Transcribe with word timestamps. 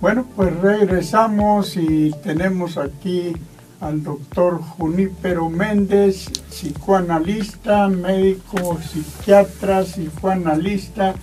Bueno, 0.00 0.26
pues 0.34 0.58
regresamos 0.60 1.76
y 1.76 2.10
tenemos 2.22 2.78
aquí 2.78 3.34
al 3.82 4.02
doctor 4.02 4.58
Junípero 4.58 5.50
Méndez, 5.50 6.30
psicoanalista, 6.48 7.86
médico, 7.88 8.80
psiquiatra, 8.80 9.82
psicoanalista, 9.84 11.14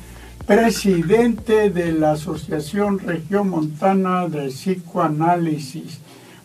presidente 0.45 1.71
de 1.71 1.91
la 1.91 2.11
Asociación 2.11 2.99
Regiomontana 2.99 4.27
de 4.27 4.49
Psicoanálisis. 4.49 5.97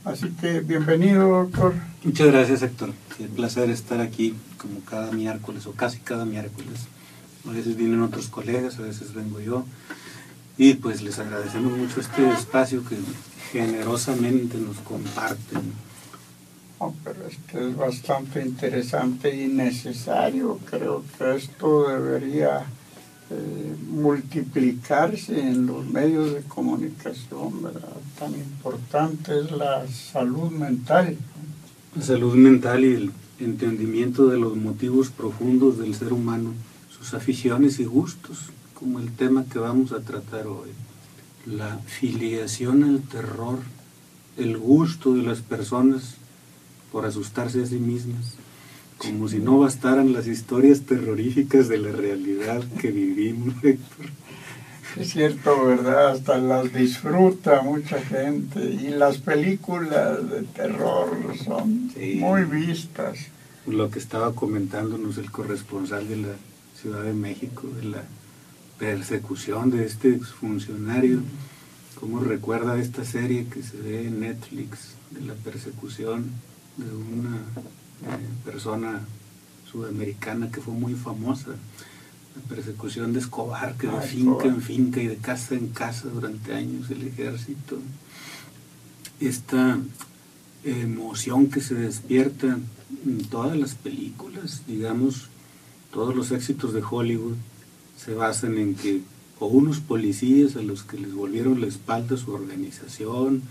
Así 0.07 0.31
que 0.31 0.61
bienvenido, 0.61 1.29
doctor. 1.29 1.75
Muchas 2.03 2.29
gracias, 2.29 2.63
Héctor. 2.63 2.93
Es 3.11 3.29
un 3.29 3.37
placer 3.37 3.69
estar 3.69 4.01
aquí 4.01 4.35
como 4.57 4.81
cada 4.89 5.13
miércoles 5.13 5.67
o 5.67 5.73
casi 5.73 5.99
cada 5.99 6.25
miércoles. 6.25 6.87
A 7.47 7.51
veces 7.51 7.77
vienen 7.77 8.01
otros 8.01 8.29
colegas, 8.29 8.79
a 8.79 8.83
veces 8.83 9.13
vengo 9.13 9.39
yo. 9.39 9.67
Y 10.59 10.75
pues 10.75 11.03
les 11.03 11.19
agradecemos 11.19 11.77
mucho 11.77 12.01
este 12.01 12.31
espacio 12.31 12.85
que 12.85 12.97
generosamente 13.53 14.59
nos 14.59 14.77
comparten 14.79 15.73
pero 17.05 17.27
este 17.29 17.69
es 17.69 17.77
bastante 17.77 18.45
interesante 18.45 19.35
y 19.35 19.49
necesario. 19.49 20.59
Creo 20.69 21.05
que 21.17 21.37
esto 21.37 21.89
debería 21.89 22.65
eh, 23.31 23.77
multiplicarse 23.89 25.41
en 25.41 25.67
los 25.67 25.87
medios 25.87 26.35
de 26.35 26.43
comunicación, 26.43 27.63
¿verdad? 27.63 27.97
Tan 28.19 28.35
importante 28.35 29.39
es 29.39 29.51
la 29.53 29.87
salud 29.89 30.51
mental. 30.51 31.17
La 31.95 32.03
salud 32.03 32.35
mental 32.35 32.85
y 32.85 32.95
el 32.95 33.13
entendimiento 33.39 34.27
de 34.27 34.39
los 34.39 34.57
motivos 34.57 35.11
profundos 35.11 35.79
del 35.79 35.95
ser 35.95 36.13
humano, 36.13 36.53
sus 36.91 37.15
aficiones 37.15 37.79
y 37.81 37.85
gustos, 37.85 38.51
como 38.83 38.99
el 38.99 39.13
tema 39.13 39.45
que 39.45 39.61
vamos 39.61 39.93
a 39.93 40.01
tratar 40.01 40.49
hoy. 40.49 40.71
La 41.47 41.79
filiación 41.87 42.83
al 42.83 43.01
terror, 43.03 43.61
el 44.37 44.59
gusto 44.59 45.15
de 45.15 45.23
las 45.23 45.41
personas 45.41 46.17
por 46.91 47.07
asustarse 47.07 47.63
a 47.63 47.67
sí 47.67 47.77
mismas, 47.77 48.35
como 48.99 49.29
si 49.29 49.39
no 49.39 49.61
bastaran 49.61 50.13
las 50.13 50.27
historias 50.27 50.81
terroríficas 50.81 51.69
de 51.69 51.79
la 51.79 51.93
realidad 51.93 52.61
que 52.81 52.91
vivimos, 52.91 53.55
Héctor. 53.63 54.07
Es 54.97 55.13
cierto, 55.13 55.65
¿verdad? 55.65 56.11
Hasta 56.11 56.39
las 56.39 56.73
disfruta 56.73 57.63
mucha 57.63 58.01
gente 58.01 58.65
y 58.65 58.89
las 58.89 59.19
películas 59.19 60.29
de 60.29 60.43
terror 60.43 61.09
son 61.45 61.93
muy 62.17 62.43
vistas. 62.45 63.17
Lo 63.65 63.91
que 63.91 64.01
estaba 64.01 64.35
comentándonos 64.35 65.19
el 65.19 65.31
corresponsal 65.31 66.09
de 66.09 66.17
la 66.17 66.35
Ciudad 66.81 67.05
de 67.05 67.13
México, 67.13 67.69
de 67.81 67.85
la 67.85 68.03
persecución 68.83 69.71
de 69.71 69.87
este 69.87 70.13
exfuncionario, 70.13 71.21
cómo 72.01 72.19
recuerda 72.19 72.81
esta 72.81 73.05
serie 73.05 73.47
que 73.47 73.63
se 73.63 73.77
ve 73.77 74.09
en 74.09 74.19
Netflix, 74.19 74.97
de 75.13 75.21
la 75.21 75.35
persecución 75.35 76.25
de 76.77 76.93
una 76.93 77.37
eh, 77.37 78.29
persona 78.45 78.99
sudamericana 79.71 80.51
que 80.51 80.61
fue 80.61 80.75
muy 80.75 80.95
famosa, 80.95 81.51
la 81.51 82.43
persecución 82.49 83.13
de 83.13 83.21
Escobar, 83.21 83.77
que 83.77 83.87
de 83.87 84.01
finca 84.01 84.47
en 84.47 84.61
finca 84.61 85.01
y 85.01 85.07
de 85.07 85.19
casa 85.19 85.55
en 85.55 85.69
casa 85.69 86.09
durante 86.09 86.53
años 86.53 86.91
el 86.91 87.07
ejército. 87.07 87.79
Esta 89.21 89.79
emoción 90.65 91.51
que 91.51 91.61
se 91.61 91.77
despierta 91.77 92.59
en 93.07 93.25
todas 93.31 93.57
las 93.57 93.77
películas, 93.77 94.63
digamos, 94.67 95.29
todos 95.93 96.17
los 96.17 96.33
éxitos 96.33 96.75
de 96.75 96.83
Hollywood 96.83 97.37
se 98.05 98.15
basan 98.15 98.59
en 98.59 98.75
que 98.75 99.01
o 99.39 99.47
unos 99.47 99.81
policías 99.81 100.55
a 100.55 100.63
los 100.63 100.85
que 100.85 100.97
les 100.99 101.13
volvieron 101.15 101.61
la 101.61 101.67
espalda 101.67 102.17
su 102.17 102.33
organización, 102.33 103.43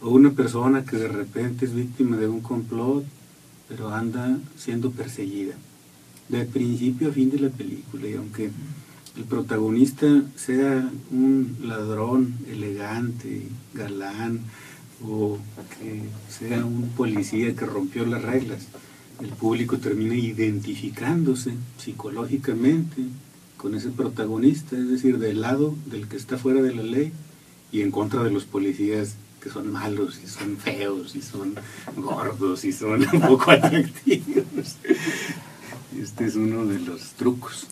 o 0.00 0.08
una 0.08 0.30
persona 0.30 0.84
que 0.84 0.96
de 0.96 1.08
repente 1.08 1.66
es 1.66 1.74
víctima 1.74 2.16
de 2.16 2.26
un 2.26 2.40
complot, 2.40 3.04
pero 3.68 3.90
anda 3.90 4.38
siendo 4.56 4.90
perseguida. 4.92 5.54
De 6.30 6.44
principio 6.46 7.10
a 7.10 7.12
fin 7.12 7.30
de 7.30 7.38
la 7.38 7.50
película, 7.50 8.08
y 8.08 8.14
aunque 8.14 8.50
el 9.16 9.24
protagonista 9.24 10.06
sea 10.36 10.90
un 11.10 11.56
ladrón 11.62 12.34
elegante, 12.50 13.48
galán, 13.74 14.40
o 15.04 15.38
que 15.78 16.02
sea 16.30 16.64
un 16.64 16.88
policía 16.96 17.54
que 17.54 17.66
rompió 17.66 18.06
las 18.06 18.22
reglas, 18.22 18.66
el 19.20 19.30
público 19.30 19.76
termina 19.78 20.14
identificándose 20.14 21.52
psicológicamente 21.78 23.02
con 23.56 23.74
ese 23.74 23.90
protagonista, 23.90 24.76
es 24.76 24.88
decir, 24.88 25.18
del 25.18 25.40
lado 25.40 25.74
del 25.86 26.08
que 26.08 26.16
está 26.16 26.38
fuera 26.38 26.62
de 26.62 26.74
la 26.74 26.82
ley 26.82 27.12
y 27.72 27.82
en 27.82 27.90
contra 27.90 28.22
de 28.22 28.30
los 28.30 28.44
policías 28.44 29.16
que 29.40 29.50
son 29.50 29.72
malos 29.72 30.20
y 30.22 30.26
son 30.26 30.56
feos 30.56 31.14
y 31.14 31.22
son 31.22 31.54
gordos 31.96 32.64
y 32.64 32.72
son 32.72 33.06
un 33.12 33.20
poco 33.20 33.50
atractivos. 33.50 34.76
Este 36.00 36.26
es 36.26 36.36
uno 36.36 36.66
de 36.66 36.78
los 36.80 37.12
trucos 37.12 37.66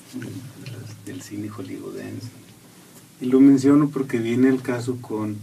del 1.04 1.20
cine 1.20 1.48
hollywoodense. 1.48 2.28
Y 3.20 3.26
lo 3.26 3.40
menciono 3.40 3.90
porque 3.90 4.18
viene 4.18 4.48
el 4.48 4.62
caso 4.62 4.96
con 5.00 5.36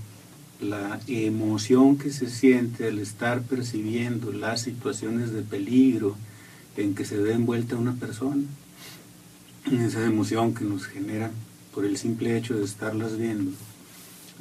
la 0.61 0.99
emoción 1.07 1.97
que 1.97 2.11
se 2.11 2.29
siente 2.29 2.87
al 2.87 2.99
estar 2.99 3.41
percibiendo 3.41 4.31
las 4.31 4.61
situaciones 4.61 5.31
de 5.31 5.41
peligro 5.41 6.15
en 6.77 6.95
que 6.95 7.05
se 7.05 7.17
ve 7.17 7.33
envuelta 7.33 7.75
una 7.75 7.95
persona. 7.95 8.43
Esa 9.65 10.03
emoción 10.05 10.55
que 10.55 10.65
nos 10.65 10.85
genera 10.85 11.31
por 11.73 11.85
el 11.85 11.95
simple 11.95 12.35
hecho 12.35 12.55
de 12.55 12.65
estarlas 12.65 13.17
viendo 13.17 13.51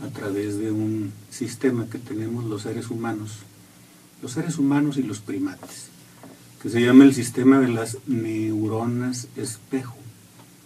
a 0.03 0.09
través 0.09 0.59
de 0.59 0.73
un 0.73 1.13
sistema 1.31 1.87
que 1.91 1.99
tenemos 1.99 2.45
los 2.45 2.63
seres 2.63 2.91
humanos, 2.91 3.33
los 4.23 4.33
seres 4.33 4.57
humanos 4.57 4.97
y 4.97 5.03
los 5.03 5.21
primates, 5.21 5.89
que 6.63 6.71
se 6.71 6.81
llama 6.81 7.05
el 7.05 7.15
sistema 7.15 7.61
de 7.61 7.69
las 7.69 7.99
neuronas 8.07 9.29
espejo, 9.37 9.97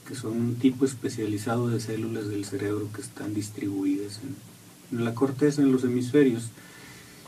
que 0.06 0.14
son 0.14 0.40
un 0.40 0.54
tipo 0.54 0.84
especializado 0.84 1.68
de 1.68 1.80
células 1.80 2.28
del 2.28 2.44
cerebro 2.44 2.88
que 2.94 3.00
están 3.00 3.34
distribuidas 3.34 4.20
en, 4.22 4.98
en 4.98 5.04
la 5.04 5.14
corteza, 5.14 5.62
en 5.62 5.72
los 5.72 5.82
hemisferios, 5.82 6.50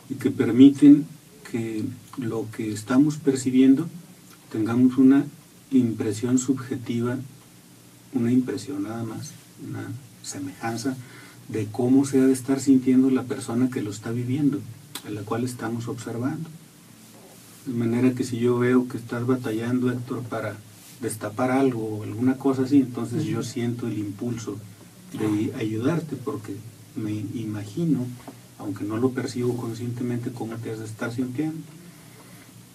y 0.08 0.14
que 0.14 0.30
permiten 0.30 1.06
que 1.50 1.82
lo 2.18 2.46
que 2.56 2.72
estamos 2.72 3.16
percibiendo 3.16 3.88
tengamos 4.52 4.96
una 4.96 5.26
impresión 5.70 6.38
subjetiva, 6.38 7.18
una 8.12 8.32
impresión 8.32 8.84
nada 8.84 9.02
más, 9.04 9.32
una 9.68 9.88
semejanza 10.22 10.96
de 11.48 11.66
cómo 11.66 12.04
se 12.04 12.20
ha 12.20 12.26
de 12.26 12.32
estar 12.32 12.60
sintiendo 12.60 13.10
la 13.10 13.24
persona 13.24 13.70
que 13.70 13.82
lo 13.82 13.90
está 13.90 14.10
viviendo, 14.10 14.60
a 15.06 15.10
la 15.10 15.22
cual 15.22 15.44
estamos 15.44 15.88
observando. 15.88 16.48
De 17.66 17.72
manera 17.72 18.12
que 18.14 18.24
si 18.24 18.38
yo 18.38 18.58
veo 18.58 18.88
que 18.88 18.96
estás 18.96 19.26
batallando, 19.26 19.90
Héctor, 19.90 20.22
para 20.22 20.56
destapar 21.00 21.50
algo 21.50 21.98
o 21.98 22.02
alguna 22.02 22.36
cosa 22.36 22.62
así, 22.62 22.78
entonces 22.78 23.24
yo 23.24 23.42
siento 23.42 23.86
el 23.86 23.98
impulso 23.98 24.56
de 25.12 25.52
ayudarte 25.54 26.16
porque 26.16 26.56
me 26.94 27.12
imagino, 27.12 28.06
aunque 28.58 28.84
no 28.84 28.96
lo 28.96 29.10
percibo 29.10 29.56
conscientemente, 29.56 30.30
cómo 30.30 30.56
te 30.56 30.70
has 30.70 30.78
de 30.78 30.86
estar 30.86 31.12
sintiendo. 31.12 31.58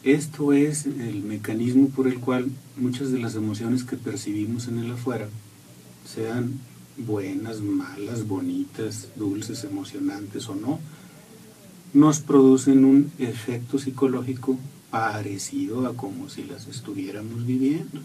Esto 0.03 0.51
es 0.51 0.87
el 0.87 1.21
mecanismo 1.21 1.89
por 1.89 2.07
el 2.07 2.19
cual 2.19 2.49
muchas 2.75 3.11
de 3.11 3.19
las 3.19 3.35
emociones 3.35 3.83
que 3.83 3.97
percibimos 3.97 4.67
en 4.67 4.79
el 4.79 4.91
afuera, 4.91 5.29
sean 6.11 6.59
buenas, 6.97 7.61
malas, 7.61 8.27
bonitas, 8.27 9.09
dulces, 9.15 9.63
emocionantes 9.63 10.49
o 10.49 10.55
no, 10.55 10.79
nos 11.93 12.19
producen 12.19 12.83
un 12.83 13.11
efecto 13.19 13.77
psicológico 13.77 14.57
parecido 14.89 15.85
a 15.85 15.93
como 15.93 16.29
si 16.29 16.45
las 16.45 16.67
estuviéramos 16.67 17.45
viviendo. 17.45 18.01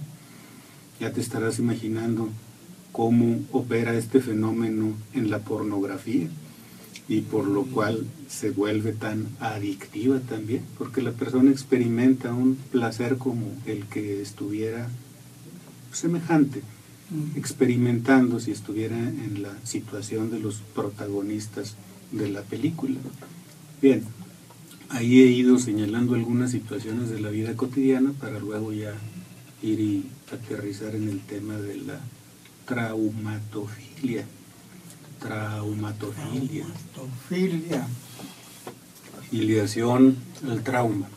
Ya 1.01 1.15
te 1.15 1.23
estarás 1.23 1.59
imaginando 1.59 2.29
cómo 2.93 3.41
opera 3.53 3.97
este 3.97 4.21
fenómeno 4.21 4.93
en 5.15 5.31
la 5.31 5.39
pornografía 5.39 6.29
y 7.09 7.21
por 7.21 7.47
lo 7.47 7.65
cual 7.65 8.05
se 8.29 8.51
vuelve 8.51 8.93
tan 8.93 9.29
adictiva 9.41 10.19
también, 10.21 10.63
porque 10.77 11.03
la 11.03 11.13
persona 11.13 11.51
experimenta 11.51 12.35
un 12.35 12.57
placer 12.57 13.17
como 13.17 13.47
el 13.67 13.85
que 13.87 14.21
estuviera 14.21 14.89
semejante 15.93 16.63
experimentando 17.37 18.41
si 18.41 18.51
estuviera 18.51 18.99
en 18.99 19.43
la 19.43 19.55
situación 19.65 20.31
de 20.31 20.41
los 20.41 20.57
protagonistas 20.75 21.77
de 22.11 22.29
la 22.29 22.43
película. 22.43 22.97
Bien, 23.81 24.03
ahí 24.89 25.21
he 25.21 25.27
ido 25.27 25.59
señalando 25.59 26.15
algunas 26.15 26.51
situaciones 26.51 27.11
de 27.11 27.21
la 27.21 27.31
vida 27.31 27.55
cotidiana 27.55 28.13
para 28.13 28.39
luego 28.41 28.73
ya 28.73 28.95
ir 29.63 29.81
y 29.81 30.07
aterrizar 30.33 30.95
en 30.95 31.09
el 31.09 31.21
tema 31.21 31.57
de 31.57 31.77
la 31.77 32.01
traumatofilia. 32.67 34.25
Traumatofilia. 35.27 36.67
Traumatofilia. 36.95 37.87
Filiación 39.29 40.17
al 40.49 40.63
trauma. 40.63 41.09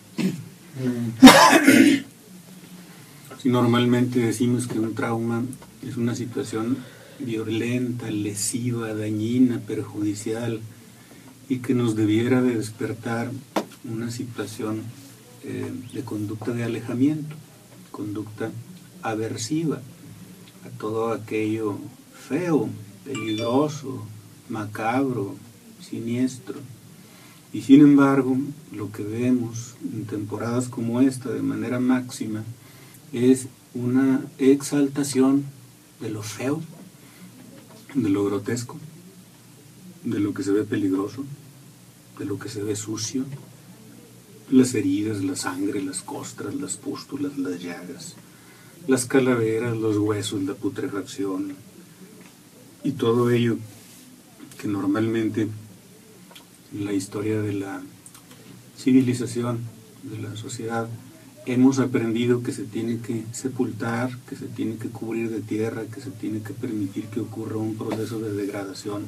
Si 3.40 3.50
normalmente 3.50 4.20
decimos 4.20 4.68
que 4.68 4.80
un 4.80 4.96
trauma 4.96 5.44
es 5.88 5.96
una 5.96 6.16
situación 6.16 6.78
violenta, 7.20 8.10
lesiva, 8.10 8.96
dañina, 8.96 9.60
perjudicial 9.60 10.60
y 11.48 11.60
que 11.60 11.76
nos 11.76 11.96
debiera 11.96 12.42
de 12.42 12.56
despertar 12.56 13.30
una 13.84 14.10
situación 14.10 14.82
eh, 15.44 15.72
de 15.94 16.02
conducta 16.02 16.52
de 16.52 16.64
alejamiento, 16.64 17.36
conducta 17.92 18.50
aversiva 19.04 19.82
a 20.66 20.70
todo 20.80 21.12
aquello 21.12 21.78
feo, 22.28 22.70
peligroso, 23.06 24.06
macabro, 24.50 25.36
siniestro. 25.82 26.60
Y 27.52 27.62
sin 27.62 27.82
embargo, 27.82 28.38
lo 28.72 28.92
que 28.92 29.04
vemos 29.04 29.76
en 29.84 30.06
temporadas 30.06 30.70
como 30.70 31.02
esta 31.02 31.30
de 31.30 31.42
manera 31.42 31.80
máxima 31.80 32.44
es 33.12 33.48
una 33.74 34.22
exaltación 34.38 35.46
de 36.00 36.10
lo 36.10 36.22
feo, 36.22 36.62
de 37.96 38.10
lo 38.10 38.24
grotesco, 38.26 38.78
de 40.04 40.20
lo 40.20 40.34
que 40.34 40.44
se 40.44 40.52
ve 40.52 40.64
peligroso, 40.64 41.26
de 42.20 42.26
lo 42.26 42.38
que 42.38 42.50
se 42.50 42.62
ve 42.62 42.76
sucio, 42.76 43.26
las 44.52 44.74
heridas, 44.74 45.24
la 45.24 45.36
sangre, 45.36 45.82
las 45.82 46.02
costras, 46.02 46.56
las 46.56 46.78
pústulas, 46.78 47.38
las 47.38 47.62
llagas, 47.62 48.16
las 48.88 49.06
calaveras, 49.06 49.78
los 49.78 49.98
huesos, 49.98 50.44
la 50.44 50.54
putrefacción 50.54 51.56
y 52.84 52.92
todo 52.92 53.30
ello 53.30 53.58
que 54.60 54.68
normalmente 54.68 55.48
en 56.74 56.86
la 56.86 56.94
historia 56.94 57.42
de 57.42 57.54
la 57.54 57.82
civilización, 58.78 59.60
de 60.04 60.20
la 60.20 60.36
sociedad, 60.36 60.88
hemos 61.46 61.80
aprendido 61.80 62.44
que 62.44 62.52
se 62.52 62.64
tiene 62.64 63.00
que 63.00 63.24
sepultar, 63.32 64.18
que 64.30 64.36
se 64.36 64.46
tiene 64.46 64.78
que 64.78 64.90
cubrir 64.90 65.30
de 65.30 65.42
tierra, 65.42 65.86
que 65.86 66.02
se 66.02 66.12
tiene 66.12 66.42
que 66.42 66.54
permitir 66.54 67.06
que 67.06 67.22
ocurra 67.22 67.58
un 67.58 67.76
proceso 67.76 68.20
de 68.20 68.34
degradación 68.34 69.08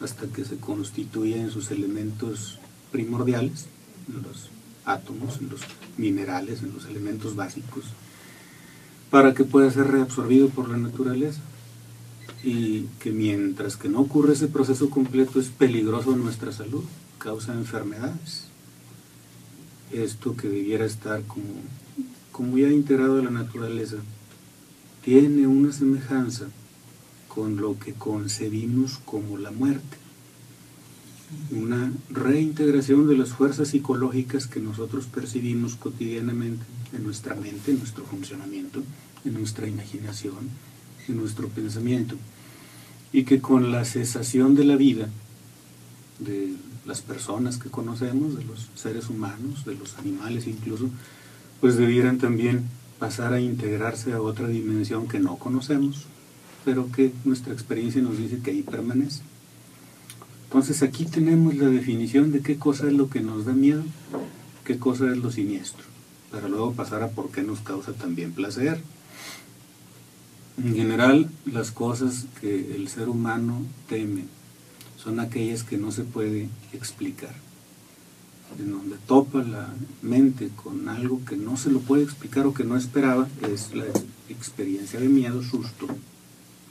hasta 0.00 0.26
que 0.26 0.44
se 0.44 0.56
constituya 0.56 1.36
en 1.36 1.50
sus 1.50 1.70
elementos 1.70 2.58
primordiales, 2.90 3.66
en 4.08 4.22
los 4.22 4.50
átomos, 4.84 5.38
en 5.40 5.50
los 5.50 5.60
minerales, 5.96 6.62
en 6.62 6.72
los 6.72 6.86
elementos 6.86 7.36
básicos, 7.36 7.84
para 9.10 9.34
que 9.34 9.44
pueda 9.44 9.70
ser 9.70 9.88
reabsorbido 9.88 10.48
por 10.48 10.68
la 10.68 10.78
naturaleza. 10.78 11.40
Y 12.44 12.86
que 13.00 13.12
mientras 13.12 13.76
que 13.76 13.88
no 13.88 14.00
ocurre 14.00 14.32
ese 14.32 14.48
proceso 14.48 14.90
completo 14.90 15.38
es 15.38 15.48
peligroso 15.48 16.16
nuestra 16.16 16.52
salud, 16.52 16.82
causa 17.18 17.54
enfermedades. 17.54 18.48
Esto 19.92 20.36
que 20.36 20.48
debiera 20.48 20.84
estar 20.84 21.22
como, 21.22 21.44
como 22.32 22.58
ya 22.58 22.68
integrado 22.68 23.20
a 23.20 23.22
la 23.22 23.30
naturaleza, 23.30 23.98
tiene 25.04 25.46
una 25.46 25.72
semejanza 25.72 26.46
con 27.28 27.56
lo 27.56 27.78
que 27.78 27.94
concebimos 27.94 28.98
como 29.04 29.38
la 29.38 29.50
muerte. 29.50 29.96
Una 31.50 31.92
reintegración 32.10 33.08
de 33.08 33.16
las 33.16 33.30
fuerzas 33.30 33.68
psicológicas 33.68 34.46
que 34.46 34.60
nosotros 34.60 35.06
percibimos 35.06 35.76
cotidianamente 35.76 36.64
en 36.92 37.04
nuestra 37.04 37.34
mente, 37.34 37.70
en 37.70 37.78
nuestro 37.78 38.04
funcionamiento, 38.04 38.82
en 39.24 39.34
nuestra 39.34 39.66
imaginación, 39.66 40.50
en 41.08 41.16
nuestro 41.16 41.48
pensamiento. 41.48 42.16
Y 43.12 43.24
que 43.24 43.40
con 43.40 43.72
la 43.72 43.84
cesación 43.84 44.54
de 44.54 44.64
la 44.64 44.76
vida, 44.76 45.08
de 46.18 46.54
las 46.86 47.00
personas 47.00 47.58
que 47.58 47.70
conocemos, 47.70 48.36
de 48.36 48.44
los 48.44 48.68
seres 48.74 49.08
humanos, 49.08 49.64
de 49.64 49.74
los 49.74 49.98
animales 49.98 50.46
incluso, 50.46 50.88
pues 51.60 51.76
debieran 51.76 52.18
también 52.18 52.62
pasar 52.98 53.32
a 53.32 53.40
integrarse 53.40 54.12
a 54.12 54.20
otra 54.20 54.48
dimensión 54.48 55.08
que 55.08 55.20
no 55.20 55.36
conocemos, 55.36 56.06
pero 56.64 56.90
que 56.90 57.12
nuestra 57.24 57.52
experiencia 57.52 58.00
nos 58.00 58.18
dice 58.18 58.38
que 58.38 58.52
ahí 58.52 58.62
permanece. 58.62 59.22
Entonces 60.44 60.82
aquí 60.82 61.04
tenemos 61.06 61.56
la 61.56 61.68
definición 61.68 62.30
de 62.30 62.40
qué 62.40 62.58
cosa 62.58 62.86
es 62.86 62.92
lo 62.92 63.08
que 63.08 63.20
nos 63.20 63.46
da 63.46 63.52
miedo, 63.52 63.82
qué 64.64 64.78
cosa 64.78 65.10
es 65.10 65.16
lo 65.16 65.30
siniestro, 65.30 65.84
para 66.30 66.48
luego 66.48 66.72
pasar 66.72 67.02
a 67.02 67.10
por 67.10 67.30
qué 67.30 67.42
nos 67.42 67.60
causa 67.60 67.92
también 67.92 68.32
placer. 68.32 68.80
En 70.58 70.74
general, 70.74 71.30
las 71.46 71.70
cosas 71.70 72.26
que 72.40 72.74
el 72.74 72.88
ser 72.88 73.08
humano 73.08 73.62
teme 73.88 74.24
son 75.02 75.18
aquellas 75.18 75.64
que 75.64 75.78
no 75.78 75.90
se 75.90 76.04
puede 76.04 76.48
explicar, 76.72 77.34
en 78.58 78.70
donde 78.70 78.96
topa 79.06 79.42
la 79.42 79.72
mente 80.02 80.50
con 80.54 80.88
algo 80.88 81.24
que 81.24 81.36
no 81.36 81.56
se 81.56 81.70
lo 81.70 81.80
puede 81.80 82.02
explicar 82.02 82.46
o 82.46 82.54
que 82.54 82.64
no 82.64 82.76
esperaba, 82.76 83.28
es 83.50 83.74
la 83.74 83.84
experiencia 84.28 85.00
de 85.00 85.08
miedo, 85.08 85.42
susto, 85.42 85.86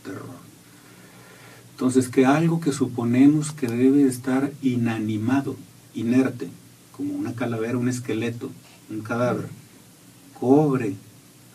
terror. 0.04 0.40
Entonces, 1.72 2.08
que 2.08 2.28
algo 2.28 2.62
que 2.62 2.72
suponemos 2.72 3.52
que 3.52 3.68
debe 3.68 4.04
estar 4.04 4.54
inanimado, 4.62 5.56
inerte, 5.96 6.50
como 6.96 7.16
una 7.16 7.34
calavera, 7.34 7.80
un 7.80 7.90
esqueleto, 7.90 8.52
un 8.92 9.02
cadáver, 9.02 9.48
cobre 10.40 10.96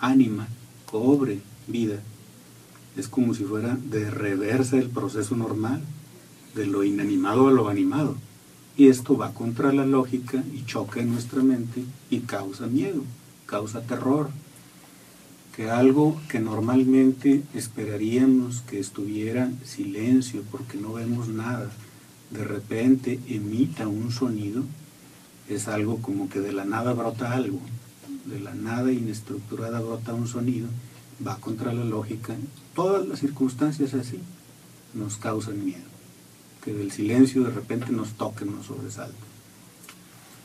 ánima, 0.01 0.49
cobre 0.85 1.41
vida, 1.69 2.03
es 2.97 3.09
como 3.09 3.35
si 3.35 3.45
fuera 3.45 3.77
de 3.91 4.11
reversa 4.11 4.79
el 4.79 4.89
proceso 4.89 5.37
normal, 5.37 5.83
de 6.55 6.67
lo 6.67 6.85
inanimado 6.85 7.49
a 7.49 7.53
lo 7.53 7.69
animado. 7.69 8.17
Y 8.77 8.89
esto 8.89 9.17
va 9.17 9.33
contra 9.33 9.73
la 9.73 9.87
lógica 9.87 10.43
y 10.53 10.65
choca 10.65 11.01
en 11.01 11.13
nuestra 11.13 11.43
mente 11.43 11.85
y 12.11 12.21
causa 12.21 12.67
miedo, 12.67 13.03
causa 13.47 13.83
terror, 13.83 14.31
que 15.55 15.71
algo 15.71 16.21
que 16.29 16.39
normalmente 16.39 17.43
esperaríamos 17.55 18.61
que 18.63 18.79
estuviera 18.79 19.51
silencio 19.65 20.43
porque 20.51 20.77
no 20.77 20.93
vemos 20.93 21.29
nada, 21.29 21.71
de 22.31 22.45
repente 22.45 23.19
emita 23.29 23.89
un 23.89 24.13
sonido, 24.13 24.63
es 25.49 25.69
algo 25.69 25.99
como 26.03 26.29
que 26.29 26.41
de 26.41 26.53
la 26.53 26.67
nada 26.67 26.93
brota 26.93 27.33
algo, 27.33 27.61
de 28.27 28.41
la 28.41 28.55
nada 28.55 28.93
inestructurada 28.93 29.81
brota 29.81 30.13
un 30.13 30.27
sonido, 30.27 30.69
va 31.25 31.37
contra 31.37 31.73
la 31.73 31.85
lógica. 31.85 32.35
Todas 32.75 33.07
las 33.07 33.21
circunstancias 33.21 33.95
así 33.95 34.21
nos 34.95 35.17
causan 35.17 35.65
miedo. 35.65 35.85
Que 36.65 36.73
del 36.73 36.91
silencio 36.91 37.45
de 37.45 37.51
repente 37.51 37.93
nos 37.93 38.13
toque, 38.13 38.45
nos 38.45 38.67
sobresalte. 38.67 39.15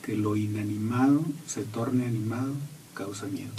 Que 0.06 0.16
lo 0.16 0.36
inanimado 0.36 1.24
se 1.48 1.64
torne 1.64 2.06
animado 2.06 2.54
causa 2.94 3.26
miedo. 3.26 3.52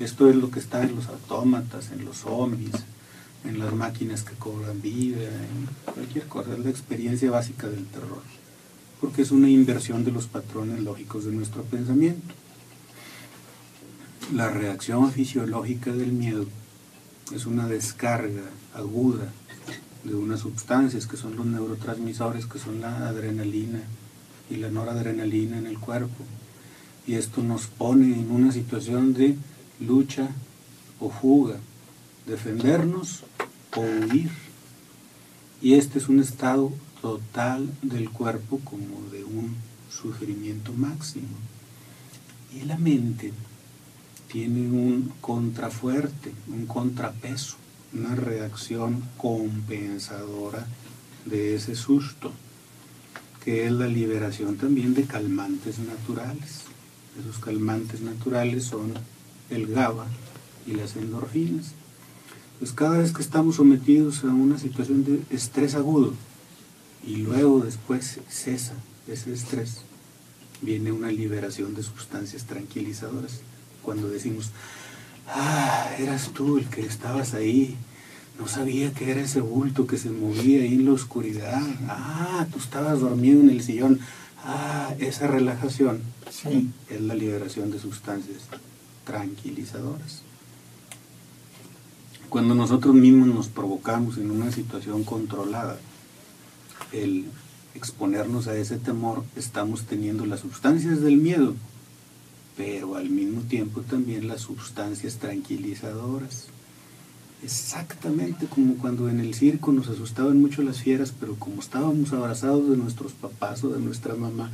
Esto 0.00 0.28
es 0.28 0.36
lo 0.36 0.50
que 0.50 0.60
está 0.60 0.82
en 0.82 0.94
los 0.94 1.08
autómatas, 1.08 1.90
en 1.90 2.04
los 2.04 2.18
zombies, 2.18 2.84
en 3.44 3.58
las 3.58 3.74
máquinas 3.74 4.22
que 4.22 4.34
cobran 4.34 4.80
vida, 4.80 5.22
en 5.22 5.92
cualquier 5.92 6.26
cosa. 6.26 6.52
Es 6.52 6.60
la 6.60 6.70
experiencia 6.70 7.30
básica 7.30 7.68
del 7.68 7.84
terror, 7.86 8.22
porque 9.00 9.22
es 9.22 9.30
una 9.30 9.48
inversión 9.48 10.04
de 10.04 10.12
los 10.12 10.26
patrones 10.26 10.80
lógicos 10.80 11.24
de 11.24 11.32
nuestro 11.32 11.62
pensamiento. 11.62 12.34
La 14.32 14.48
reacción 14.48 15.12
fisiológica 15.12 15.92
del 15.92 16.10
miedo 16.10 16.46
es 17.34 17.44
una 17.44 17.68
descarga 17.68 18.42
aguda 18.74 19.30
de 20.02 20.14
unas 20.14 20.40
sustancias 20.40 21.06
que 21.06 21.18
son 21.18 21.36
los 21.36 21.44
neurotransmisores, 21.44 22.46
que 22.46 22.58
son 22.58 22.80
la 22.80 23.06
adrenalina 23.08 23.82
y 24.48 24.56
la 24.56 24.70
noradrenalina 24.70 25.58
en 25.58 25.66
el 25.66 25.78
cuerpo. 25.78 26.24
Y 27.06 27.14
esto 27.14 27.42
nos 27.42 27.66
pone 27.66 28.18
en 28.18 28.30
una 28.30 28.50
situación 28.50 29.12
de 29.12 29.36
lucha 29.78 30.30
o 31.00 31.10
fuga, 31.10 31.56
defendernos 32.26 33.24
o 33.76 33.82
huir. 33.82 34.30
Y 35.60 35.74
este 35.74 35.98
es 35.98 36.08
un 36.08 36.20
estado 36.20 36.72
total 37.02 37.70
del 37.82 38.08
cuerpo 38.08 38.58
como 38.64 39.06
de 39.12 39.22
un 39.22 39.54
sufrimiento 39.90 40.72
máximo. 40.72 41.36
Y 42.54 42.62
la 42.62 42.78
mente 42.78 43.32
tiene 44.34 44.68
un 44.68 45.12
contrafuerte, 45.20 46.32
un 46.48 46.66
contrapeso, 46.66 47.54
una 47.92 48.16
reacción 48.16 49.00
compensadora 49.16 50.66
de 51.24 51.54
ese 51.54 51.76
susto, 51.76 52.32
que 53.44 53.64
es 53.64 53.70
la 53.70 53.86
liberación 53.86 54.56
también 54.56 54.92
de 54.92 55.04
calmantes 55.04 55.78
naturales. 55.78 56.62
Esos 57.16 57.38
calmantes 57.38 58.00
naturales 58.00 58.64
son 58.64 58.94
el 59.50 59.68
GABA 59.68 60.08
y 60.66 60.72
las 60.72 60.96
endorfinas. 60.96 61.66
Pues 62.58 62.72
cada 62.72 62.98
vez 62.98 63.12
que 63.12 63.22
estamos 63.22 63.54
sometidos 63.54 64.24
a 64.24 64.34
una 64.34 64.58
situación 64.58 65.04
de 65.04 65.22
estrés 65.30 65.76
agudo 65.76 66.12
y 67.06 67.18
luego 67.18 67.60
después 67.60 68.18
cesa 68.28 68.74
ese 69.06 69.32
estrés, 69.32 69.82
viene 70.60 70.90
una 70.90 71.12
liberación 71.12 71.76
de 71.76 71.84
sustancias 71.84 72.46
tranquilizadoras. 72.46 73.42
Cuando 73.84 74.08
decimos, 74.08 74.50
ah, 75.28 75.90
eras 75.98 76.30
tú 76.30 76.58
el 76.58 76.66
que 76.66 76.80
estabas 76.80 77.34
ahí, 77.34 77.76
no 78.38 78.48
sabía 78.48 78.92
que 78.92 79.10
era 79.10 79.20
ese 79.20 79.40
bulto 79.40 79.86
que 79.86 79.98
se 79.98 80.10
movía 80.10 80.62
ahí 80.62 80.74
en 80.74 80.86
la 80.86 80.92
oscuridad, 80.92 81.62
ah, 81.88 82.46
tú 82.52 82.58
estabas 82.58 83.00
dormido 83.00 83.40
en 83.40 83.50
el 83.50 83.62
sillón, 83.62 84.00
ah, 84.44 84.92
esa 84.98 85.26
relajación 85.28 86.00
sí. 86.30 86.70
es 86.88 87.00
la 87.00 87.14
liberación 87.14 87.70
de 87.70 87.78
sustancias 87.78 88.42
tranquilizadoras. 89.04 90.22
Cuando 92.28 92.54
nosotros 92.54 92.94
mismos 92.94 93.28
nos 93.28 93.48
provocamos 93.48 94.18
en 94.18 94.30
una 94.30 94.50
situación 94.50 95.04
controlada, 95.04 95.78
el 96.90 97.26
exponernos 97.74 98.46
a 98.46 98.56
ese 98.56 98.78
temor, 98.78 99.24
estamos 99.36 99.82
teniendo 99.84 100.26
las 100.26 100.40
sustancias 100.40 101.00
del 101.00 101.16
miedo, 101.16 101.54
pero 102.56 102.96
al 102.96 103.10
mismo 103.10 103.42
tiempo 103.42 103.80
también 103.80 104.28
las 104.28 104.42
sustancias 104.42 105.16
tranquilizadoras. 105.16 106.46
Exactamente 107.42 108.46
como 108.46 108.76
cuando 108.76 109.08
en 109.08 109.20
el 109.20 109.34
circo 109.34 109.72
nos 109.72 109.88
asustaban 109.88 110.40
mucho 110.40 110.62
las 110.62 110.78
fieras, 110.78 111.12
pero 111.18 111.34
como 111.34 111.60
estábamos 111.60 112.12
abrazados 112.12 112.70
de 112.70 112.76
nuestros 112.76 113.12
papás 113.12 113.64
o 113.64 113.68
de 113.68 113.80
nuestra 113.80 114.14
mamá, 114.14 114.50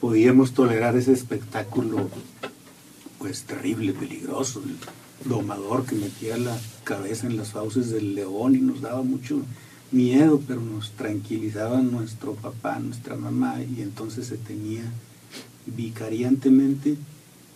podíamos 0.00 0.52
tolerar 0.52 0.96
ese 0.96 1.12
espectáculo 1.12 2.08
pues 3.18 3.42
terrible, 3.42 3.92
peligroso, 3.92 4.62
el 4.64 5.28
domador 5.28 5.84
que 5.84 5.94
metía 5.94 6.38
la 6.38 6.58
cabeza 6.84 7.26
en 7.26 7.36
las 7.36 7.50
fauces 7.50 7.90
del 7.90 8.14
león 8.14 8.56
y 8.56 8.60
nos 8.60 8.80
daba 8.80 9.02
mucho 9.02 9.42
miedo, 9.92 10.40
pero 10.46 10.62
nos 10.62 10.92
tranquilizaba 10.92 11.82
nuestro 11.82 12.34
papá, 12.34 12.78
nuestra 12.78 13.16
mamá, 13.16 13.56
y 13.62 13.82
entonces 13.82 14.28
se 14.28 14.38
tenía 14.38 14.82
vicariantemente 15.66 16.96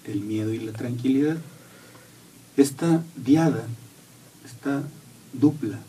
el 0.07 0.21
miedo 0.21 0.53
y 0.53 0.59
la 0.59 0.73
tranquilidad. 0.73 1.37
Esta 2.57 3.03
diada, 3.17 3.67
esta 4.45 4.83
dupla, 5.33 5.81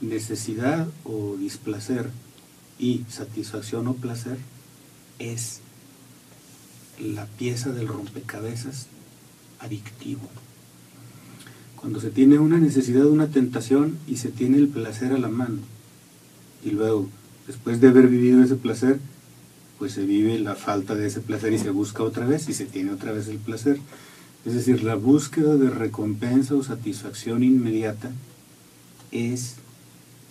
necesidad 0.00 0.88
o 1.04 1.36
displacer 1.36 2.10
y 2.78 3.04
satisfacción 3.08 3.86
o 3.88 3.94
placer, 3.94 4.38
es 5.18 5.60
la 7.00 7.26
pieza 7.26 7.70
del 7.70 7.88
rompecabezas 7.88 8.86
adictivo. 9.60 10.28
Cuando 11.76 12.00
se 12.00 12.10
tiene 12.10 12.38
una 12.38 12.58
necesidad, 12.58 13.06
una 13.06 13.28
tentación 13.28 13.98
y 14.06 14.16
se 14.16 14.30
tiene 14.30 14.58
el 14.58 14.68
placer 14.68 15.12
a 15.12 15.18
la 15.18 15.28
mano, 15.28 15.58
y 16.64 16.70
luego, 16.70 17.08
después 17.46 17.80
de 17.80 17.88
haber 17.88 18.08
vivido 18.08 18.42
ese 18.42 18.56
placer, 18.56 18.98
pues 19.78 19.92
se 19.92 20.04
vive 20.04 20.38
la 20.38 20.54
falta 20.54 20.94
de 20.94 21.06
ese 21.06 21.20
placer 21.20 21.52
y 21.52 21.58
se 21.58 21.70
busca 21.70 22.02
otra 22.02 22.26
vez 22.26 22.48
y 22.48 22.54
se 22.54 22.66
tiene 22.66 22.92
otra 22.92 23.12
vez 23.12 23.28
el 23.28 23.38
placer. 23.38 23.78
Es 24.44 24.54
decir, 24.54 24.84
la 24.84 24.94
búsqueda 24.94 25.56
de 25.56 25.70
recompensa 25.70 26.54
o 26.54 26.62
satisfacción 26.62 27.42
inmediata 27.42 28.12
es 29.10 29.56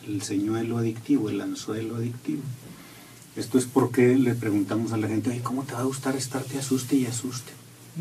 el 0.08 0.22
señuelo 0.22 0.78
adictivo, 0.78 1.30
el 1.30 1.42
anzuelo 1.42 1.96
adictivo. 1.96 2.42
Esto 3.36 3.58
es 3.58 3.66
porque 3.66 4.16
le 4.16 4.36
preguntamos 4.36 4.94
a 4.94 4.98
la 4.98 5.08
gente, 5.08 5.40
¿cómo 5.42 5.64
te 5.64 5.74
va 5.74 5.80
a 5.80 5.86
gustar 5.86 6.16
estarte 6.16 6.60
asuste 6.60 6.96
y 6.96 7.08
asuste? 7.08 7.52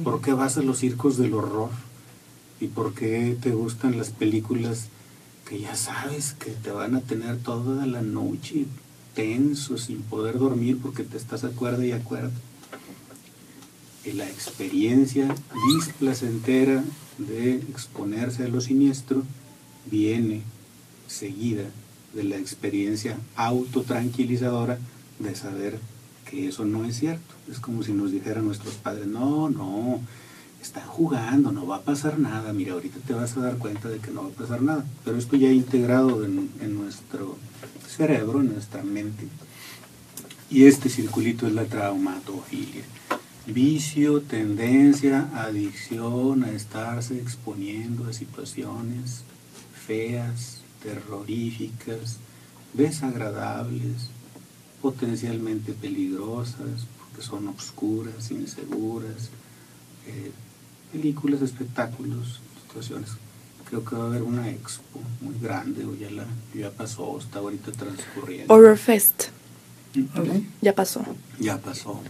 ¿Por 0.05 0.21
qué 0.21 0.35
vas 0.35 0.59
a 0.59 0.63
los 0.63 0.79
circos 0.79 1.17
del 1.17 1.35
horror? 1.35 1.71
¿Y 2.61 2.69
por 2.69 2.95
qué 2.95 3.37
te 3.41 3.51
gustan 3.51 3.97
las 3.97 4.11
películas 4.11 4.89
que 5.49 5.61
ya 5.61 5.75
sabes 5.75 6.35
que 6.35 6.51
te 6.51 6.71
van 6.71 6.95
a 6.95 7.01
tener 7.01 7.39
toda 7.39 7.87
la 7.87 8.03
noche 8.03 8.67
tenso, 9.15 9.79
sin 9.79 10.03
poder 10.03 10.39
dormir 10.39 10.79
porque 10.83 11.05
te 11.05 11.17
estás 11.17 11.45
acuerda 11.45 11.85
y 11.85 11.93
acuerda? 11.93 12.31
Y 14.05 14.13
la 14.13 14.29
experiencia 14.29 15.35
displacentera 15.75 16.83
de 17.19 17.55
exponerse 17.55 18.45
a 18.45 18.49
lo 18.49 18.61
siniestro 18.61 19.23
viene 19.91 20.43
seguida 21.07 21.65
de 22.15 22.25
la 22.25 22.37
experiencia 22.37 23.19
autotranquilizadora 23.37 24.79
de 25.19 25.35
saber 25.35 25.79
que 26.29 26.49
eso 26.49 26.65
no 26.65 26.85
es 26.85 26.99
cierto. 26.99 27.35
Es 27.51 27.61
como 27.61 27.83
si 27.83 27.93
nos 27.93 28.11
dijeran 28.11 28.47
nuestros 28.47 28.75
padres, 28.75 29.07
no, 29.07 29.49
no, 29.51 30.01
están 30.63 30.87
jugando, 30.87 31.51
no 31.51 31.67
va 31.67 31.77
a 31.77 31.83
pasar 31.83 32.19
nada, 32.19 32.53
mira, 32.53 32.75
ahorita 32.75 33.01
te 33.01 33.13
vas 33.13 33.37
a 33.37 33.41
dar 33.41 33.59
cuenta 33.59 33.89
de 33.89 33.99
que 33.99 34.11
no 34.13 34.23
va 34.23 34.29
a 34.29 34.33
pasar 34.33 34.63
nada. 34.63 34.87
Pero 35.05 35.19
esto 35.19 35.37
ya 35.37 35.51
integrado 35.51 36.25
en, 36.25 36.77
nuestro 36.77 37.37
cerebro, 37.89 38.41
en 38.41 38.53
nuestra 38.53 38.83
mente. 38.83 39.27
Y 40.49 40.67
este 40.67 40.89
circulito 40.89 41.47
es 41.47 41.53
la 41.55 41.65
traumatofilia. 41.65 42.85
Vicio, 43.47 44.21
tendencia, 44.23 45.29
adicción 45.35 46.45
a 46.45 46.51
estarse 46.53 47.19
exponiendo 47.19 48.09
a 48.09 48.13
situaciones 48.13 49.25
feas, 49.87 50.61
terroríficas, 50.81 52.19
desagradables, 52.73 54.11
potencialmente 54.81 55.73
peligrosas, 55.73 56.87
porque 56.99 57.23
son 57.23 57.49
obscuras, 57.49 58.31
inseguras, 58.31 59.31
eh, 60.07 60.31
películas, 60.93 61.43
espectáculos, 61.43 62.41
situaciones. 62.67 63.11
Creo 63.69 63.85
que 63.85 63.97
va 63.97 64.05
a 64.05 64.07
haber 64.09 64.23
una 64.23 64.51
expo 64.51 65.01
muy 65.21 65.35
grande, 65.41 65.85
o 65.87 65.97
ya, 65.97 66.11
la, 66.11 66.27
ya 66.55 66.71
pasó, 66.71 67.19
está 67.19 67.39
ahorita 67.39 67.73
transcurriendo. 67.73 68.53
Horror 68.53 68.77
Fest. 68.77 69.25
Ya 70.61 70.75
pasó. 70.75 71.05
Ya 71.39 71.59
pasó. 71.59 72.01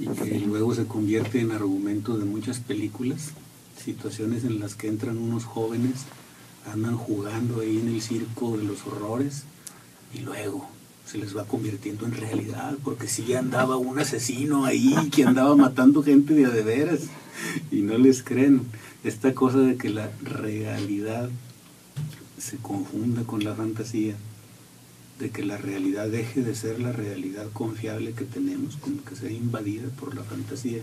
Y 0.00 0.06
que 0.06 0.40
luego 0.40 0.74
se 0.74 0.86
convierte 0.86 1.40
en 1.40 1.52
argumento 1.52 2.16
de 2.16 2.24
muchas 2.24 2.60
películas, 2.60 3.32
situaciones 3.82 4.44
en 4.44 4.60
las 4.60 4.74
que 4.74 4.88
entran 4.88 5.18
unos 5.18 5.44
jóvenes, 5.44 6.04
andan 6.72 6.96
jugando 6.96 7.60
ahí 7.60 7.78
en 7.78 7.88
el 7.88 8.00
circo 8.00 8.56
de 8.56 8.64
los 8.64 8.86
horrores, 8.86 9.44
y 10.14 10.20
luego 10.20 10.68
se 11.06 11.18
les 11.18 11.36
va 11.36 11.44
convirtiendo 11.44 12.06
en 12.06 12.12
realidad, 12.12 12.76
porque 12.82 13.08
sí 13.08 13.34
andaba 13.34 13.76
un 13.76 13.98
asesino 13.98 14.64
ahí 14.64 15.10
que 15.10 15.24
andaba 15.24 15.54
matando 15.56 16.02
gente 16.02 16.32
de 16.32 16.46
a 16.46 16.50
de 16.50 16.62
veras 16.62 17.00
y 17.70 17.82
no 17.82 17.98
les 17.98 18.22
creen. 18.22 18.62
Esta 19.04 19.34
cosa 19.34 19.58
de 19.58 19.76
que 19.76 19.90
la 19.90 20.10
realidad 20.22 21.30
se 22.38 22.56
confunda 22.56 23.24
con 23.24 23.44
la 23.44 23.54
fantasía, 23.54 24.14
de 25.18 25.30
que 25.30 25.44
la 25.44 25.56
realidad 25.56 26.08
deje 26.08 26.42
de 26.42 26.54
ser 26.54 26.80
la 26.80 26.92
realidad 26.92 27.50
confiable 27.52 28.12
que 28.12 28.24
tenemos, 28.24 28.76
como 28.76 29.04
que 29.04 29.16
sea 29.16 29.30
invadida 29.30 29.88
por 29.90 30.14
la 30.14 30.22
fantasía, 30.22 30.82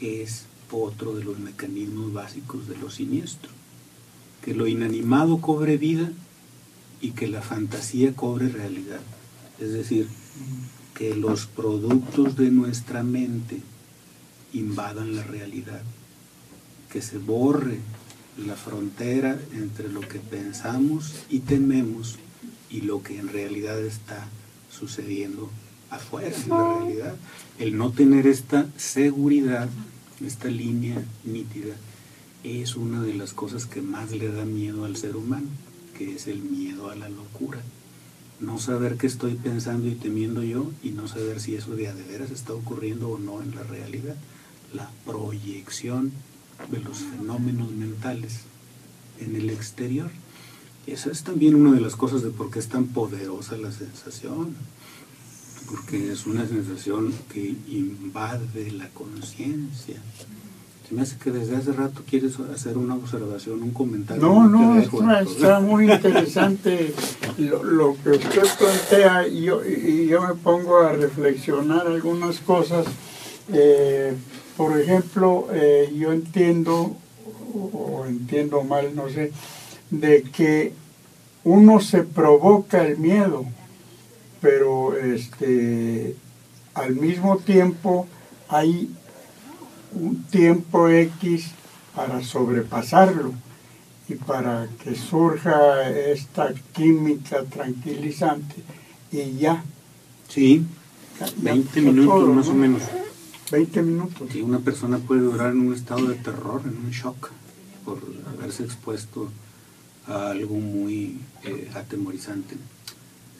es 0.00 0.46
otro 0.70 1.14
de 1.14 1.22
los 1.22 1.38
mecanismos 1.38 2.12
básicos 2.12 2.66
de 2.66 2.76
lo 2.76 2.90
siniestro. 2.90 3.50
Que 4.42 4.54
lo 4.54 4.66
inanimado 4.66 5.40
cobre 5.40 5.76
vida 5.76 6.10
y 7.00 7.10
que 7.10 7.28
la 7.28 7.42
fantasía 7.42 8.14
cobre 8.14 8.48
realidad. 8.48 9.00
Es 9.60 9.72
decir, 9.72 10.08
que 10.94 11.14
los 11.14 11.46
productos 11.46 12.36
de 12.36 12.50
nuestra 12.50 13.02
mente 13.02 13.60
invadan 14.52 15.16
la 15.16 15.22
realidad, 15.22 15.82
que 16.90 17.02
se 17.02 17.18
borre 17.18 17.78
la 18.36 18.54
frontera 18.54 19.38
entre 19.52 19.88
lo 19.88 20.00
que 20.00 20.18
pensamos 20.18 21.12
y 21.28 21.40
tememos 21.40 22.16
y 22.70 22.82
lo 22.82 23.02
que 23.02 23.18
en 23.18 23.28
realidad 23.28 23.80
está 23.80 24.26
sucediendo 24.70 25.50
afuera, 25.90 26.34
en 26.34 26.48
la 26.48 26.78
realidad. 26.78 27.16
El 27.58 27.76
no 27.76 27.92
tener 27.92 28.26
esta 28.26 28.66
seguridad, 28.76 29.68
esta 30.24 30.48
línea 30.48 31.02
nítida, 31.24 31.74
es 32.44 32.76
una 32.76 33.02
de 33.02 33.14
las 33.14 33.32
cosas 33.32 33.66
que 33.66 33.82
más 33.82 34.10
le 34.10 34.28
da 34.28 34.44
miedo 34.44 34.84
al 34.84 34.96
ser 34.96 35.16
humano, 35.16 35.48
que 35.96 36.14
es 36.14 36.26
el 36.26 36.42
miedo 36.42 36.90
a 36.90 36.96
la 36.96 37.08
locura 37.08 37.60
no 38.42 38.58
saber 38.58 38.96
qué 38.96 39.06
estoy 39.06 39.34
pensando 39.34 39.88
y 39.88 39.94
temiendo 39.94 40.42
yo 40.42 40.70
y 40.82 40.90
no 40.90 41.06
saber 41.06 41.40
si 41.40 41.54
eso 41.54 41.76
de 41.76 41.88
a 41.88 41.94
de 41.94 42.02
veras 42.02 42.30
está 42.30 42.52
ocurriendo 42.52 43.08
o 43.08 43.18
no 43.18 43.40
en 43.40 43.54
la 43.54 43.62
realidad. 43.62 44.16
La 44.74 44.90
proyección 45.04 46.12
de 46.70 46.80
los 46.80 46.98
fenómenos 46.98 47.70
mentales 47.72 48.40
en 49.20 49.36
el 49.36 49.50
exterior. 49.50 50.10
Esa 50.86 51.10
es 51.10 51.22
también 51.22 51.54
una 51.54 51.72
de 51.72 51.80
las 51.80 51.96
cosas 51.96 52.22
de 52.22 52.30
por 52.30 52.50
qué 52.50 52.58
es 52.58 52.68
tan 52.68 52.86
poderosa 52.86 53.56
la 53.56 53.72
sensación. 53.72 54.54
Porque 55.70 56.12
es 56.12 56.26
una 56.26 56.46
sensación 56.46 57.12
que 57.32 57.54
invade 57.68 58.72
la 58.72 58.88
conciencia 58.88 60.00
me 60.92 61.02
hace 61.02 61.16
que 61.16 61.30
desde 61.30 61.56
hace 61.56 61.72
rato 61.72 62.02
quieres 62.08 62.38
hacer 62.54 62.76
una 62.76 62.94
observación, 62.94 63.62
un 63.62 63.70
comentario. 63.70 64.22
No, 64.22 64.46
no, 64.46 64.78
está, 64.78 65.60
muy 65.60 65.90
interesante 65.90 66.92
lo, 67.38 67.96
que 68.02 68.10
usted 68.10 68.42
plantea 68.58 69.26
y 69.26 69.44
yo, 69.44 69.64
y 69.64 70.06
yo 70.06 70.20
me 70.20 70.34
pongo 70.34 70.80
a 70.80 70.92
reflexionar 70.92 71.86
algunas 71.86 72.40
cosas. 72.40 72.86
Eh, 73.52 74.14
por 74.56 74.78
ejemplo, 74.78 75.48
eh, 75.52 75.92
yo 75.96 76.12
entiendo, 76.12 76.96
o 77.54 78.04
entiendo 78.06 78.62
mal, 78.62 78.94
no 78.94 79.08
sé, 79.08 79.32
de 79.90 80.22
que 80.22 80.72
uno 81.44 81.80
se 81.80 82.02
provoca 82.02 82.84
el 82.84 82.98
miedo, 82.98 83.44
pero 84.40 84.96
este, 84.96 86.16
al 86.74 86.96
mismo 86.96 87.38
tiempo 87.38 88.06
hay 88.48 88.90
un 89.94 90.24
tiempo 90.24 90.88
X 90.88 91.50
para 91.94 92.22
sobrepasarlo 92.22 93.32
y 94.08 94.14
para 94.14 94.68
que 94.82 94.94
surja 94.94 95.88
esta 95.90 96.52
química 96.72 97.42
tranquilizante 97.44 98.56
y 99.10 99.38
ya. 99.38 99.62
Sí, 100.28 100.64
20 101.38 101.80
minutos 101.82 102.28
más 102.34 102.48
o 102.48 102.54
menos. 102.54 102.82
20 103.52 103.82
minutos. 103.82 104.34
Y 104.34 104.40
una 104.40 104.60
persona 104.60 104.98
puede 104.98 105.20
durar 105.20 105.52
en 105.52 105.60
un 105.60 105.74
estado 105.74 106.08
de 106.08 106.14
terror, 106.14 106.62
en 106.64 106.84
un 106.84 106.90
shock, 106.90 107.30
por 107.84 107.98
haberse 108.34 108.64
expuesto 108.64 109.28
a 110.06 110.30
algo 110.30 110.54
muy 110.56 111.18
eh, 111.44 111.70
atemorizante. 111.74 112.56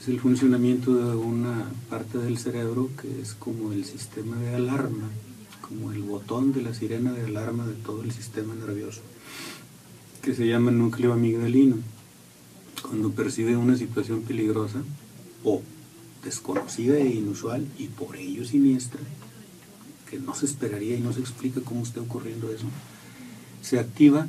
Es 0.01 0.09
el 0.09 0.21
funcionamiento 0.21 0.95
de 0.95 1.17
una 1.17 1.71
parte 1.89 2.19
del 2.19 2.37
cerebro 2.37 2.91
que 3.01 3.23
es 3.23 3.33
como 3.33 3.73
el 3.73 3.87
sistema 3.87 4.37
de 4.37 4.55
alarma, 4.55 5.09
como 5.67 5.93
el 5.93 6.03
botón 6.03 6.53
de 6.53 6.61
la 6.61 6.75
sirena 6.75 7.13
de 7.13 7.25
alarma 7.25 7.67
de 7.67 7.75
todo 7.75 8.03
el 8.03 8.13
sistema 8.13 8.55
nervioso, 8.55 9.01
que 10.21 10.35
se 10.35 10.47
llama 10.47 10.71
núcleo 10.73 11.15
amigdalino. 11.15 11.77
Cuando 12.83 13.13
percibe 13.13 13.57
una 13.57 13.79
situación 13.79 14.23
peligrosa 14.23 14.83
o 15.43 15.63
desconocida 16.23 16.99
e 16.99 17.15
inusual 17.15 17.67
y 17.79 17.87
por 17.87 18.17
ello 18.17 18.45
siniestra, 18.45 19.01
que 20.13 20.19
no 20.19 20.35
se 20.35 20.45
esperaría 20.45 20.99
y 20.99 21.01
no 21.01 21.15
se 21.15 21.21
explica 21.21 21.63
cómo 21.63 21.83
está 21.83 22.03
ocurriendo 22.03 22.53
eso, 22.53 22.67
se 23.63 23.79
activa 23.79 24.29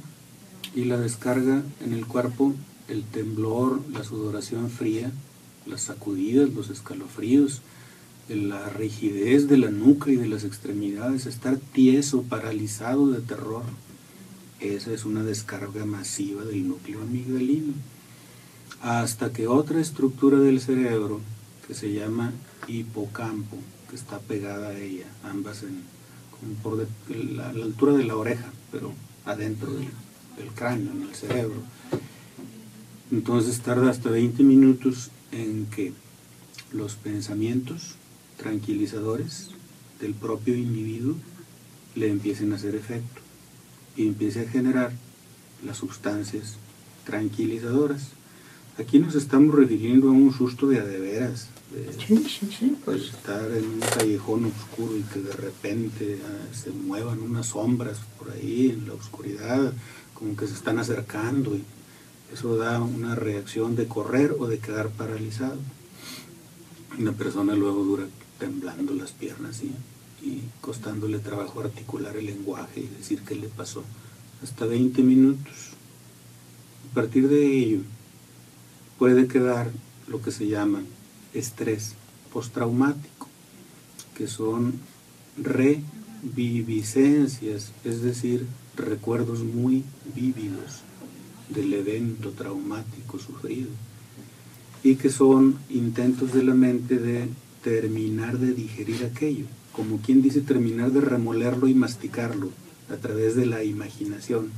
y 0.73 0.85
la 0.85 0.97
descarga 0.97 1.61
en 1.83 1.91
el 1.91 2.05
cuerpo 2.05 2.53
el 2.87 3.03
temblor, 3.03 3.81
la 3.91 4.05
sudoración 4.05 4.69
fría, 4.69 5.11
las 5.65 5.81
sacudidas, 5.81 6.53
los 6.53 6.69
escalofríos, 6.69 7.61
la 8.29 8.69
rigidez 8.69 9.49
de 9.49 9.57
la 9.57 9.71
nuca 9.71 10.09
y 10.09 10.15
de 10.15 10.29
las 10.29 10.45
extremidades, 10.45 11.25
estar 11.25 11.57
tieso, 11.57 12.23
paralizado 12.23 13.09
de 13.09 13.19
terror. 13.19 13.63
Esa 14.61 14.93
es 14.93 15.03
una 15.03 15.21
descarga 15.21 15.85
masiva 15.85 16.45
del 16.45 16.65
núcleo 16.65 17.01
amigdalino. 17.01 17.73
Hasta 18.81 19.33
que 19.33 19.47
otra 19.47 19.81
estructura 19.81 20.39
del 20.39 20.61
cerebro, 20.61 21.19
que 21.67 21.73
se 21.73 21.91
llama 21.91 22.31
hipocampo, 22.69 23.57
está 23.95 24.19
pegada 24.19 24.69
a 24.69 24.77
ella, 24.77 25.05
ambas 25.23 25.63
en, 25.63 25.83
por 26.61 26.85
la, 27.09 27.49
altura 27.49 27.93
de 27.93 28.03
la 28.03 28.15
oreja, 28.15 28.51
pero 28.71 28.93
adentro 29.25 29.73
del, 29.73 29.87
del 30.37 30.49
cráneo, 30.55 30.91
en 30.91 31.03
el 31.03 31.15
cerebro. 31.15 31.61
Entonces 33.11 33.59
tarda 33.61 33.91
hasta 33.91 34.09
20 34.09 34.43
minutos 34.43 35.11
en 35.31 35.67
que 35.67 35.93
los 36.71 36.95
pensamientos 36.95 37.95
tranquilizadores 38.37 39.49
del 39.99 40.13
propio 40.13 40.55
individuo 40.55 41.15
le 41.95 42.09
empiecen 42.09 42.51
a 42.51 42.55
hacer 42.55 42.75
efecto 42.75 43.21
y 43.95 44.07
empiece 44.07 44.41
a 44.41 44.49
generar 44.49 44.91
las 45.63 45.77
sustancias 45.77 46.57
tranquilizadoras. 47.05 48.09
Aquí 48.79 48.97
nos 48.97 49.13
estamos 49.13 49.53
refiriendo 49.53 50.09
a 50.09 50.11
un 50.11 50.33
susto 50.33 50.67
de 50.67 50.79
adeveras, 50.79 51.47
de 51.71 51.91
pues. 52.83 53.03
estar 53.03 53.51
en 53.51 53.65
un 53.65 53.79
callejón 53.79 54.45
oscuro 54.45 54.97
y 54.97 55.03
que 55.03 55.19
de 55.19 55.33
repente 55.33 56.19
ah, 56.25 56.55
se 56.55 56.71
muevan 56.71 57.19
unas 57.19 57.47
sombras 57.47 57.99
por 58.17 58.31
ahí 58.31 58.71
en 58.71 58.87
la 58.87 58.93
oscuridad, 58.95 59.73
como 60.15 60.35
que 60.35 60.47
se 60.47 60.55
están 60.55 60.79
acercando 60.79 61.55
y 61.55 61.63
eso 62.33 62.57
da 62.57 62.81
una 62.81 63.13
reacción 63.13 63.75
de 63.75 63.87
correr 63.87 64.35
o 64.39 64.47
de 64.47 64.57
quedar 64.57 64.89
paralizado. 64.89 65.59
Una 66.97 67.11
persona 67.11 67.53
luego 67.53 67.83
dura 67.83 68.07
temblando 68.39 68.95
las 68.95 69.11
piernas 69.11 69.61
y, 69.61 69.71
costándole 70.61 71.19
trabajo 71.19 71.59
articular 71.59 72.17
el 72.17 72.25
lenguaje 72.25 72.79
y 72.79 72.87
decir 72.97 73.21
qué 73.21 73.35
le 73.35 73.49
pasó. 73.49 73.83
Hasta 74.41 74.65
20 74.65 75.03
minutos. 75.03 75.73
A 76.89 76.95
partir 76.95 77.27
de 77.27 77.45
ello 77.45 77.81
puede 79.03 79.27
quedar 79.27 79.67
lo 80.07 80.21
que 80.21 80.31
se 80.31 80.47
llama 80.47 80.81
estrés 81.33 81.95
postraumático, 82.31 83.27
que 84.15 84.27
son 84.27 84.75
reviviscencias, 85.35 87.73
es 87.83 88.01
decir, 88.01 88.47
recuerdos 88.77 89.43
muy 89.43 89.83
vívidos 90.15 90.83
del 91.49 91.73
evento 91.73 92.29
traumático 92.29 93.19
sufrido 93.19 93.67
y 94.85 94.95
que 94.95 95.09
son 95.09 95.59
intentos 95.69 96.31
de 96.31 96.43
la 96.43 96.53
mente 96.53 96.97
de 96.97 97.27
terminar 97.61 98.39
de 98.39 98.53
digerir 98.53 99.03
aquello, 99.03 99.47
como 99.73 99.97
quien 99.97 100.21
dice 100.21 100.39
terminar 100.39 100.93
de 100.93 101.01
remolerlo 101.01 101.67
y 101.67 101.73
masticarlo 101.73 102.51
a 102.89 102.95
través 102.95 103.35
de 103.35 103.47
la 103.47 103.65
imaginación, 103.65 104.51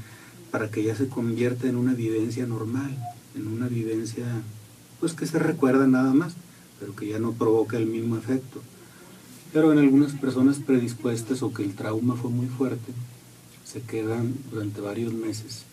para 0.52 0.70
que 0.70 0.84
ya 0.84 0.96
se 0.96 1.08
convierta 1.08 1.68
en 1.68 1.78
una 1.78 1.96
vivencia 1.96 2.46
normal, 2.46 2.96
en 3.36 3.48
una 3.48 3.68
vivencia 3.68 4.26
pues 5.00 5.14
que 5.14 5.26
se 5.26 5.40
recuerda 5.40 5.88
nada 5.88 6.14
más, 6.14 6.34
pero 6.80 6.96
que 6.96 7.08
ya 7.08 7.20
no 7.20 7.34
provoca 7.34 7.78
el 7.78 7.86
mismo 7.86 8.18
efecto. 8.18 8.62
Pero 9.54 9.72
en 9.72 9.80
algunas 9.80 10.14
personas 10.14 10.60
predispuestas 10.60 11.44
o 11.44 11.54
que 11.54 11.64
el 11.64 11.76
trauma 11.76 12.16
fue 12.16 12.30
muy 12.30 12.48
fuerte, 12.48 12.92
se 13.64 13.82
quedan 13.82 14.34
durante 14.52 14.82
varios 14.82 15.14
meses 15.14 15.64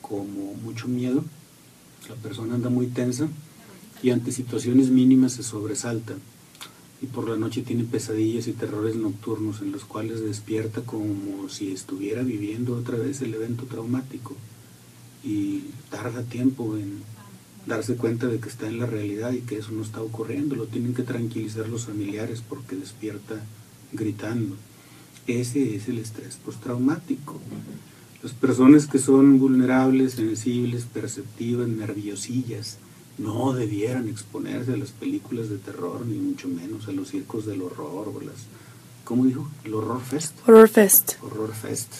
como 0.00 0.54
mucho 0.54 0.88
miedo, 0.88 1.24
la 2.08 2.14
persona 2.16 2.54
anda 2.54 2.70
muy 2.70 2.86
tensa 2.86 3.28
y 4.02 4.10
ante 4.10 4.32
situaciones 4.32 4.90
mínimas 4.90 5.32
se 5.32 5.42
sobresalta 5.42 6.14
y 7.00 7.06
por 7.06 7.28
la 7.28 7.36
noche 7.36 7.62
tiene 7.62 7.84
pesadillas 7.84 8.48
y 8.48 8.52
terrores 8.52 8.96
nocturnos 8.96 9.60
en 9.60 9.72
los 9.72 9.84
cuales 9.84 10.20
despierta 10.20 10.82
como 10.82 11.48
si 11.48 11.72
estuviera 11.72 12.22
viviendo 12.22 12.76
otra 12.76 12.96
vez 12.96 13.20
el 13.22 13.34
evento 13.34 13.64
traumático 13.64 14.34
y 15.24 15.64
tarda 15.90 16.22
tiempo 16.22 16.76
en 16.76 17.02
darse 17.66 17.96
cuenta 17.96 18.26
de 18.26 18.40
que 18.40 18.48
está 18.48 18.66
en 18.66 18.78
la 18.78 18.86
realidad 18.86 19.32
y 19.32 19.40
que 19.40 19.58
eso 19.58 19.72
no 19.72 19.82
está 19.82 20.00
ocurriendo, 20.00 20.56
lo 20.56 20.66
tienen 20.66 20.94
que 20.94 21.02
tranquilizar 21.02 21.68
los 21.68 21.86
familiares 21.86 22.42
porque 22.46 22.76
despierta 22.76 23.36
gritando. 23.92 24.56
Ese 25.26 25.76
es 25.76 25.88
el 25.88 25.98
estrés 25.98 26.36
postraumático. 26.36 27.38
Las 28.22 28.32
personas 28.32 28.86
que 28.86 28.98
son 28.98 29.38
vulnerables, 29.38 30.14
sensibles, 30.14 30.84
perceptivas, 30.84 31.68
nerviosillas, 31.68 32.78
no 33.18 33.52
debieran 33.52 34.08
exponerse 34.08 34.72
a 34.72 34.76
las 34.76 34.90
películas 34.90 35.50
de 35.50 35.58
terror, 35.58 36.06
ni 36.06 36.16
mucho 36.16 36.48
menos 36.48 36.88
a 36.88 36.92
los 36.92 37.08
circos 37.08 37.46
del 37.46 37.62
horror 37.62 38.12
o 38.14 38.20
las... 38.20 38.46
¿Cómo 39.04 39.24
dijo? 39.24 39.48
¿El 39.64 39.74
Horror 39.74 40.00
Fest? 40.00 40.34
Horror 40.46 40.68
Fest. 40.68 41.12
Horror 41.22 41.54
Fest. 41.54 41.92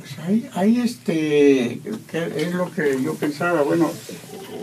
Pues 0.00 0.18
hay, 0.20 0.48
hay 0.54 0.80
este, 0.80 1.80
que 2.10 2.32
es 2.36 2.54
lo 2.54 2.70
que 2.72 3.02
yo 3.02 3.14
pensaba, 3.16 3.60
bueno, 3.60 3.90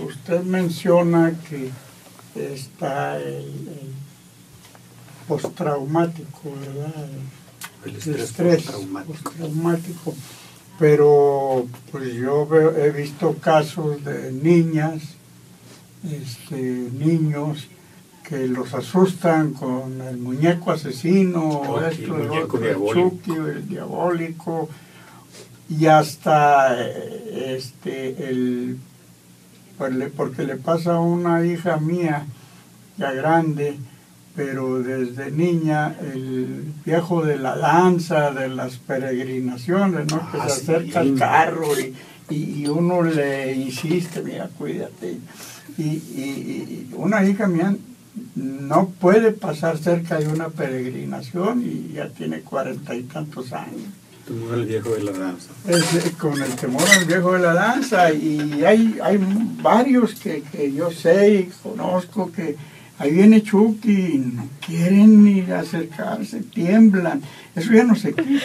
usted 0.07 0.41
menciona 0.41 1.31
que 1.47 1.69
está 2.35 3.19
el, 3.19 3.45
postraumático, 5.27 6.55
¿verdad? 6.59 7.07
El 7.85 8.15
estrés, 8.15 8.63
postraumático. 9.05 10.15
Pero 10.79 11.67
pues 11.91 12.13
yo 12.15 12.47
he 12.75 12.89
visto 12.89 13.35
casos 13.35 14.03
de 14.03 14.31
niñas, 14.31 15.01
este, 16.03 16.55
niños 16.55 17.67
que 18.27 18.47
los 18.47 18.73
asustan 18.73 19.53
con 19.53 20.01
el 20.01 20.17
muñeco 20.17 20.71
asesino, 20.71 21.79
esto, 21.87 22.17
el, 22.17 22.29
otro, 22.29 22.59
diabólico. 22.59 23.47
el 23.47 23.67
diabólico, 23.67 24.69
y 25.69 25.85
hasta 25.87 26.79
este 26.81 28.29
el 28.29 28.77
pues 29.77 29.93
porque 30.15 30.43
le 30.43 30.55
pasa 30.55 30.95
a 30.95 30.99
una 30.99 31.45
hija 31.45 31.77
mía 31.77 32.25
ya 32.97 33.11
grande 33.11 33.77
pero 34.37 34.83
desde 34.83 35.31
niña 35.31 35.95
el 35.99 36.71
viejo 36.85 37.25
de 37.25 37.39
la 37.39 37.57
danza, 37.57 38.29
de 38.29 38.49
las 38.49 38.77
peregrinaciones, 38.77 40.05
¿no? 40.11 40.31
que 40.31 40.37
ah, 40.39 40.47
se 40.47 40.75
acerca 40.75 40.99
al 40.99 41.15
carro 41.15 41.67
y, 41.79 41.95
y, 42.29 42.67
uno 42.67 43.01
le 43.01 43.53
insiste, 43.55 44.21
mira, 44.21 44.47
cuídate. 44.55 45.17
Y, 45.79 45.83
y, 45.83 46.93
una 46.95 47.25
hija 47.25 47.47
mía 47.47 47.75
no 48.35 48.89
puede 48.89 49.31
pasar 49.31 49.79
cerca 49.79 50.19
de 50.19 50.27
una 50.27 50.49
peregrinación 50.49 51.63
y 51.63 51.93
ya 51.93 52.09
tiene 52.09 52.41
cuarenta 52.41 52.93
y 52.93 53.03
tantos 53.03 53.53
años. 53.53 53.89
Temor 54.27 54.53
al 54.53 54.65
viejo 54.65 54.89
de 54.89 55.03
la 55.03 55.11
danza. 55.11 55.49
Eh, 55.67 56.11
con 56.19 56.41
el 56.41 56.55
temor 56.55 56.83
al 56.89 57.05
viejo 57.05 57.33
de 57.33 57.39
la 57.39 57.53
danza 57.53 58.11
y 58.11 58.63
hay, 58.65 58.97
hay 59.01 59.19
varios 59.61 60.15
que, 60.15 60.41
que 60.41 60.73
yo 60.73 60.91
sé 60.91 61.33
y 61.33 61.51
conozco 61.63 62.31
que 62.31 62.55
Ahí 62.99 63.11
viene 63.11 63.43
Chucky, 63.43 63.91
y 63.91 64.17
no 64.17 64.49
quieren 64.65 65.23
ni 65.23 65.41
acercarse, 65.51 66.41
tiemblan. 66.41 67.21
Eso 67.55 67.71
ya 67.71 67.83
no 67.83 67.95
se 67.95 68.13
quita. 68.13 68.43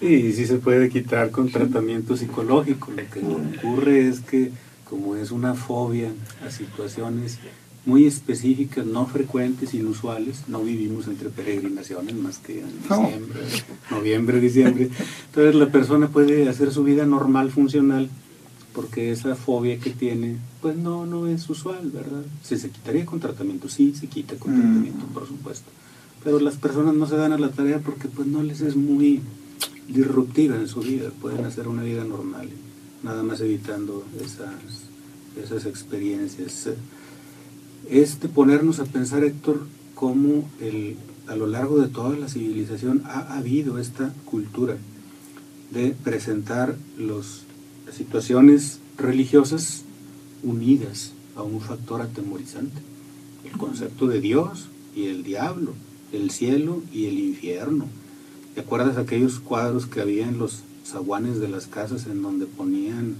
Y 0.00 0.32
sí 0.32 0.46
se 0.46 0.56
puede 0.56 0.88
quitar 0.88 1.30
con 1.30 1.50
tratamiento 1.50 2.16
psicológico. 2.16 2.92
Lo 2.92 3.10
que 3.10 3.20
ocurre 3.58 4.08
es 4.08 4.20
que 4.20 4.52
como 4.84 5.16
es 5.16 5.30
una 5.30 5.54
fobia 5.54 6.10
a 6.46 6.50
situaciones 6.50 7.38
muy 7.86 8.04
específicas, 8.04 8.84
no 8.84 9.06
frecuentes, 9.06 9.74
inusuales, 9.74 10.44
no 10.48 10.62
vivimos 10.62 11.06
entre 11.08 11.30
peregrinaciones 11.30 12.14
más 12.14 12.38
que 12.38 12.60
en 12.60 12.82
diciembre, 12.82 13.40
noviembre, 13.90 14.40
diciembre. 14.40 14.90
Entonces 15.26 15.54
la 15.54 15.72
persona 15.72 16.08
puede 16.08 16.48
hacer 16.48 16.72
su 16.72 16.84
vida 16.84 17.06
normal, 17.06 17.50
funcional, 17.50 18.10
porque 18.74 19.10
esa 19.10 19.34
fobia 19.34 19.78
que 19.78 19.90
tiene, 19.90 20.36
pues 20.60 20.76
no, 20.76 21.06
no 21.06 21.26
es 21.26 21.48
usual, 21.48 21.90
¿verdad? 21.90 22.22
Si 22.42 22.56
se 22.56 22.70
quitaría 22.70 23.06
con 23.06 23.18
tratamiento, 23.18 23.68
sí, 23.68 23.94
se 23.98 24.06
quita 24.06 24.36
con 24.36 24.52
mm. 24.52 24.60
tratamiento, 24.60 25.06
por 25.06 25.26
supuesto. 25.26 25.70
Pero 26.22 26.38
las 26.38 26.56
personas 26.56 26.94
no 26.94 27.06
se 27.06 27.16
dan 27.16 27.32
a 27.32 27.38
la 27.38 27.50
tarea 27.50 27.78
porque 27.78 28.08
pues 28.08 28.28
no 28.28 28.42
les 28.42 28.60
es 28.60 28.76
muy 28.76 29.20
disruptiva 29.88 30.56
en 30.56 30.68
su 30.68 30.80
vida, 30.80 31.10
pueden 31.20 31.44
hacer 31.44 31.66
una 31.66 31.82
vida 31.82 32.04
normal. 32.04 32.48
nada 33.02 33.22
más 33.22 33.40
evitando 33.40 34.04
esas, 34.22 34.52
esas 35.42 35.64
experiencias. 35.64 36.68
Es 37.88 38.20
de 38.20 38.28
ponernos 38.28 38.78
a 38.80 38.84
pensar, 38.84 39.24
Héctor, 39.24 39.66
cómo 39.94 40.48
el, 40.60 40.96
a 41.26 41.36
lo 41.36 41.46
largo 41.46 41.80
de 41.80 41.88
toda 41.88 42.16
la 42.16 42.28
civilización 42.28 43.02
ha 43.06 43.36
habido 43.36 43.78
esta 43.78 44.12
cultura 44.24 44.76
de 45.70 45.94
presentar 46.02 46.76
las 46.98 47.42
situaciones 47.92 48.80
religiosas 48.96 49.82
unidas 50.42 51.12
a 51.36 51.42
un 51.42 51.60
factor 51.60 52.02
atemorizante. 52.02 52.80
El 53.44 53.52
concepto 53.52 54.06
de 54.06 54.20
Dios 54.20 54.68
y 54.94 55.06
el 55.06 55.22
diablo, 55.22 55.74
el 56.12 56.30
cielo 56.30 56.82
y 56.92 57.06
el 57.06 57.18
infierno. 57.18 57.86
¿Te 58.54 58.62
acuerdas 58.62 58.96
aquellos 58.96 59.38
cuadros 59.38 59.86
que 59.86 60.00
había 60.00 60.28
en 60.28 60.38
los 60.38 60.62
zaguanes 60.84 61.38
de 61.38 61.48
las 61.48 61.66
casas 61.66 62.06
en 62.06 62.22
donde 62.22 62.46
ponían 62.46 63.16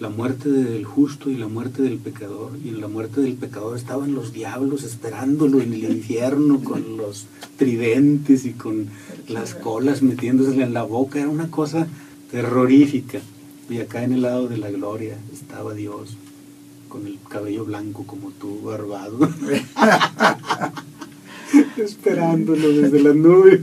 la 0.00 0.08
muerte 0.08 0.48
del 0.48 0.84
justo 0.84 1.30
y 1.30 1.36
la 1.36 1.48
muerte 1.48 1.82
del 1.82 1.98
pecador? 1.98 2.52
Y 2.64 2.68
en 2.68 2.80
la 2.80 2.88
muerte 2.88 3.20
del 3.20 3.34
pecador 3.34 3.76
estaban 3.76 4.14
los 4.14 4.32
diablos 4.32 4.82
esperándolo 4.82 5.60
en 5.60 5.72
el 5.72 5.84
infierno 5.84 6.62
con 6.62 6.96
los 6.96 7.26
tridentes 7.56 8.44
y 8.44 8.52
con 8.52 8.88
las 9.28 9.54
colas 9.54 10.02
metiéndose 10.02 10.60
en 10.60 10.74
la 10.74 10.82
boca. 10.82 11.20
Era 11.20 11.28
una 11.28 11.50
cosa 11.50 11.86
terrorífica. 12.30 13.20
Y 13.70 13.78
acá 13.78 14.04
en 14.04 14.12
el 14.12 14.22
lado 14.22 14.48
de 14.48 14.58
la 14.58 14.70
gloria 14.70 15.16
estaba 15.32 15.72
Dios 15.74 16.16
con 16.88 17.06
el 17.06 17.18
cabello 17.28 17.64
blanco 17.64 18.04
como 18.06 18.30
tú, 18.30 18.60
barbado, 18.62 19.18
esperándolo 21.76 22.68
desde 22.68 23.02
las 23.02 23.16
nubes. 23.16 23.62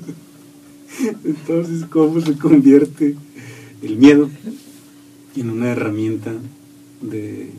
Entonces, 1.23 1.85
¿cómo 1.85 2.19
se 2.19 2.37
convierte 2.37 3.15
el 3.81 3.97
miedo 3.97 4.29
en 5.35 5.49
una 5.49 5.71
herramienta 5.71 6.33
de 7.01 7.51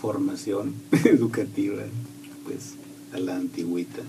formación 0.00 0.74
educativa, 1.04 1.82
pues, 2.44 2.74
a 3.12 3.18
la 3.18 3.36
antigüita? 3.36 4.02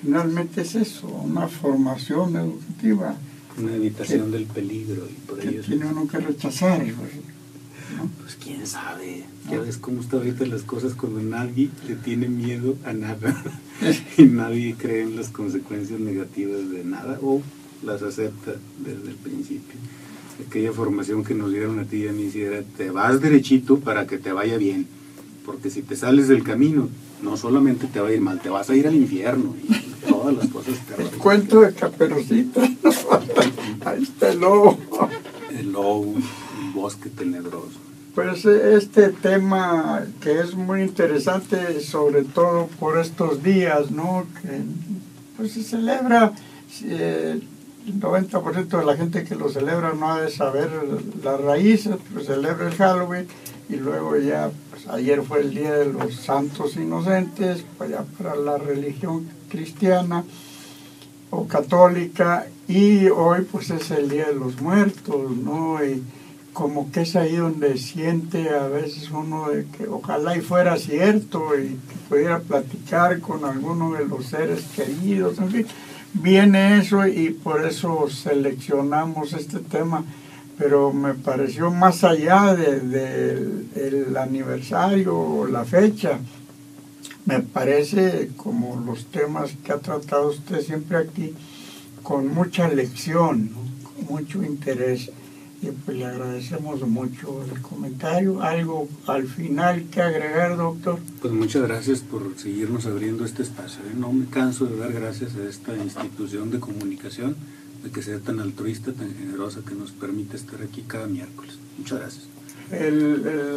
Finalmente 0.00 0.62
es 0.62 0.74
eso, 0.74 1.08
una 1.08 1.48
formación 1.48 2.36
educativa. 2.36 3.16
Una 3.58 3.74
evitación 3.74 4.30
del 4.30 4.44
peligro 4.44 5.06
y 5.10 5.26
por 5.26 5.40
ello. 5.40 5.62
Tiene 5.62 5.86
uno 5.86 6.06
que 6.06 6.18
rechazar. 6.18 6.86
Pues 8.20 8.36
quién 8.36 8.66
sabe. 8.66 9.24
Ya 9.50 9.58
ves 9.58 9.76
cómo 9.76 10.00
están 10.00 10.20
ahorita 10.20 10.46
las 10.46 10.62
cosas 10.62 10.94
cuando 10.94 11.20
nadie 11.20 11.70
le 11.86 11.96
tiene 11.96 12.28
miedo 12.28 12.76
a 12.84 12.92
nada 12.92 13.42
y 14.16 14.22
nadie 14.24 14.76
cree 14.78 15.02
en 15.02 15.16
las 15.16 15.28
consecuencias 15.28 15.98
negativas 15.98 16.70
de 16.70 16.84
nada 16.84 17.18
o 17.22 17.42
las 17.82 18.02
acepta 18.02 18.54
desde 18.78 19.10
el 19.10 19.16
principio. 19.16 19.74
Aquella 20.46 20.72
formación 20.72 21.24
que 21.24 21.34
nos 21.34 21.52
dieron 21.52 21.78
a 21.78 21.84
ti 21.84 22.04
y 22.04 22.08
a 22.08 22.12
mí 22.12 22.30
era 22.34 22.62
te 22.62 22.90
vas 22.90 23.20
derechito 23.20 23.78
para 23.78 24.06
que 24.06 24.18
te 24.18 24.32
vaya 24.32 24.56
bien. 24.56 24.86
Porque 25.44 25.70
si 25.70 25.82
te 25.82 25.96
sales 25.96 26.28
del 26.28 26.42
camino, 26.42 26.88
no 27.22 27.36
solamente 27.36 27.86
te 27.86 28.00
va 28.00 28.08
a 28.08 28.12
ir 28.12 28.20
mal, 28.20 28.40
te 28.40 28.48
vas 28.48 28.70
a 28.70 28.76
ir 28.76 28.86
al 28.86 28.94
infierno 28.94 29.54
y 29.62 30.08
todas 30.08 30.34
las 30.36 30.48
cosas 30.48 30.74
te 30.86 31.02
El 31.02 31.10
cuento 31.10 31.60
de 31.60 31.72
Caperucita. 31.72 32.62
Ahí 33.84 34.02
está 34.02 34.30
el 34.30 34.40
lobo. 34.40 34.78
El 35.56 35.72
lobo, 35.72 36.14
el 36.14 36.72
bosque 36.72 37.08
tenebroso. 37.10 37.78
Pues 38.14 38.44
este 38.44 39.10
tema 39.10 40.04
que 40.20 40.40
es 40.40 40.54
muy 40.54 40.82
interesante, 40.82 41.80
sobre 41.80 42.24
todo 42.24 42.68
por 42.78 42.98
estos 42.98 43.42
días, 43.42 43.90
¿no? 43.90 44.26
Que 44.42 44.62
pues 45.36 45.52
se 45.52 45.62
celebra, 45.62 46.32
eh, 46.84 47.40
90% 47.86 48.78
de 48.78 48.84
la 48.84 48.96
gente 48.96 49.24
que 49.24 49.34
lo 49.34 49.48
celebra 49.48 49.92
no 49.92 50.12
ha 50.12 50.20
de 50.20 50.30
saber 50.30 50.70
las 51.22 51.40
raíces, 51.40 51.96
pues 52.12 52.26
celebra 52.26 52.68
el 52.68 52.74
Halloween 52.74 53.26
y 53.68 53.76
luego 53.76 54.16
ya, 54.16 54.50
pues 54.70 54.86
ayer 54.88 55.22
fue 55.22 55.40
el 55.40 55.54
Día 55.54 55.72
de 55.72 55.92
los 55.92 56.14
Santos 56.14 56.76
Inocentes, 56.76 57.64
pues 57.78 57.90
ya 57.90 58.04
para 58.18 58.36
la 58.36 58.58
religión 58.58 59.28
cristiana 59.48 60.24
o 61.30 61.46
católica 61.46 62.46
y 62.66 63.08
hoy 63.08 63.46
pues 63.50 63.70
es 63.70 63.90
el 63.90 64.08
Día 64.08 64.26
de 64.26 64.34
los 64.34 64.60
Muertos, 64.60 65.30
¿no? 65.36 65.84
Y, 65.84 66.02
como 66.52 66.90
que 66.90 67.02
es 67.02 67.16
ahí 67.16 67.36
donde 67.36 67.78
siente 67.78 68.50
a 68.50 68.66
veces 68.66 69.10
uno 69.10 69.48
de 69.50 69.66
que 69.66 69.86
ojalá 69.86 70.36
y 70.36 70.40
fuera 70.40 70.76
cierto 70.76 71.58
y 71.58 71.68
que 71.68 71.96
pudiera 72.08 72.40
platicar 72.40 73.20
con 73.20 73.44
alguno 73.44 73.92
de 73.92 74.04
los 74.04 74.26
seres 74.26 74.64
queridos, 74.74 75.38
en 75.38 75.50
fin, 75.50 75.66
viene 76.14 76.78
eso 76.78 77.06
y 77.06 77.30
por 77.30 77.64
eso 77.64 78.08
seleccionamos 78.08 79.32
este 79.32 79.60
tema, 79.60 80.04
pero 80.58 80.92
me 80.92 81.14
pareció 81.14 81.70
más 81.70 82.04
allá 82.04 82.54
del 82.54 82.90
de, 82.90 84.18
aniversario 84.18 85.18
o 85.18 85.46
la 85.46 85.64
fecha, 85.64 86.18
me 87.26 87.40
parece 87.40 88.30
como 88.36 88.82
los 88.84 89.06
temas 89.06 89.52
que 89.64 89.72
ha 89.72 89.78
tratado 89.78 90.30
usted 90.30 90.60
siempre 90.62 90.98
aquí, 90.98 91.34
con 92.02 92.28
mucha 92.28 92.68
lección, 92.68 93.50
con 93.82 94.06
mucho 94.16 94.42
interés 94.42 95.10
y 95.62 95.70
pues 95.70 95.96
le 95.96 96.06
agradecemos 96.06 96.80
mucho 96.88 97.44
el 97.44 97.60
comentario. 97.60 98.42
¿Algo 98.42 98.88
al 99.06 99.26
final 99.26 99.84
que 99.90 100.00
agregar, 100.00 100.56
doctor? 100.56 100.98
Pues 101.20 101.34
muchas 101.34 101.62
gracias 101.62 102.00
por 102.00 102.34
seguirnos 102.36 102.86
abriendo 102.86 103.24
este 103.24 103.42
espacio. 103.42 103.80
¿eh? 103.82 103.94
No 103.94 104.12
me 104.12 104.26
canso 104.26 104.64
de 104.66 104.76
dar 104.76 104.92
gracias 104.92 105.36
a 105.36 105.46
esta 105.48 105.76
institución 105.76 106.50
de 106.50 106.60
comunicación, 106.60 107.36
de 107.84 107.90
que 107.90 108.02
sea 108.02 108.18
tan 108.20 108.40
altruista, 108.40 108.92
tan 108.92 109.14
generosa, 109.14 109.60
que 109.66 109.74
nos 109.74 109.90
permite 109.90 110.36
estar 110.36 110.62
aquí 110.62 110.82
cada 110.86 111.06
miércoles. 111.06 111.58
Muchas 111.76 112.00
gracias. 112.00 112.26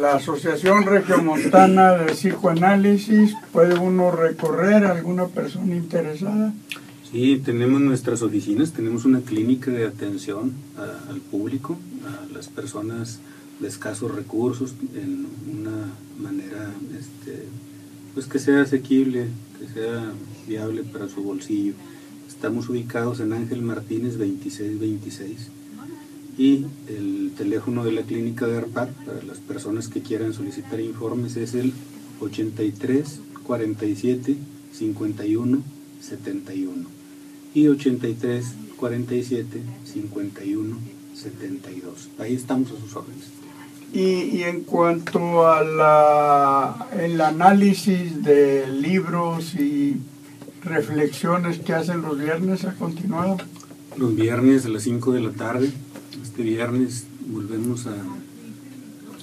la 0.00 0.16
Asociación 0.16 0.84
Regiomontana 0.84 1.92
de 1.92 2.12
Psicoanálisis, 2.12 3.34
¿puede 3.50 3.78
uno 3.78 4.10
recorrer 4.10 4.84
a 4.84 4.92
alguna 4.92 5.28
persona 5.28 5.74
interesada? 5.74 6.52
Sí, 7.14 7.40
tenemos 7.44 7.80
nuestras 7.80 8.22
oficinas, 8.22 8.72
tenemos 8.72 9.04
una 9.04 9.20
clínica 9.20 9.70
de 9.70 9.86
atención 9.86 10.52
al 11.08 11.20
público, 11.20 11.78
a 12.06 12.32
las 12.32 12.48
personas 12.48 13.20
de 13.60 13.68
escasos 13.68 14.14
recursos, 14.14 14.74
en 14.94 15.26
una 15.58 15.92
manera 16.20 16.72
este, 16.98 17.44
pues 18.14 18.26
que 18.26 18.38
sea 18.38 18.62
asequible, 18.62 19.26
que 19.58 19.72
sea 19.72 20.12
viable 20.46 20.82
para 20.82 21.08
su 21.08 21.22
bolsillo. 21.22 21.74
Estamos 22.28 22.68
ubicados 22.68 23.20
en 23.20 23.32
Ángel 23.32 23.62
Martínez 23.62 24.18
2626 24.18 25.48
y 26.36 26.66
el 26.88 27.32
teléfono 27.36 27.84
de 27.84 27.92
la 27.92 28.02
clínica 28.02 28.46
de 28.46 28.56
ARPAC 28.58 28.90
para 29.04 29.22
las 29.22 29.38
personas 29.38 29.88
que 29.88 30.02
quieran 30.02 30.32
solicitar 30.32 30.80
informes 30.80 31.36
es 31.36 31.54
el 31.54 31.72
83 32.20 33.20
47 33.44 34.36
51 34.72 35.62
71 36.00 36.88
y 37.54 37.68
83 37.68 38.46
47 38.76 39.62
51 39.84 40.93
72. 41.14 42.08
Ahí 42.18 42.34
estamos 42.34 42.70
a 42.70 42.80
sus 42.80 42.96
órdenes. 42.96 43.24
Y, 43.92 44.36
y, 44.36 44.42
en 44.42 44.64
cuanto 44.64 45.46
a 45.46 45.62
la, 45.62 46.88
el 47.00 47.20
análisis 47.20 48.24
de 48.24 48.66
libros 48.66 49.54
y 49.54 49.98
reflexiones 50.64 51.60
que 51.60 51.74
hacen 51.74 52.02
los 52.02 52.18
viernes, 52.18 52.64
¿ha 52.64 52.74
continuado? 52.74 53.36
Los 53.96 54.16
viernes 54.16 54.66
a 54.66 54.70
las 54.70 54.82
5 54.82 55.12
de 55.12 55.20
la 55.20 55.30
tarde. 55.30 55.70
Este 56.20 56.42
viernes 56.42 57.06
volvemos 57.26 57.86
a 57.86 57.94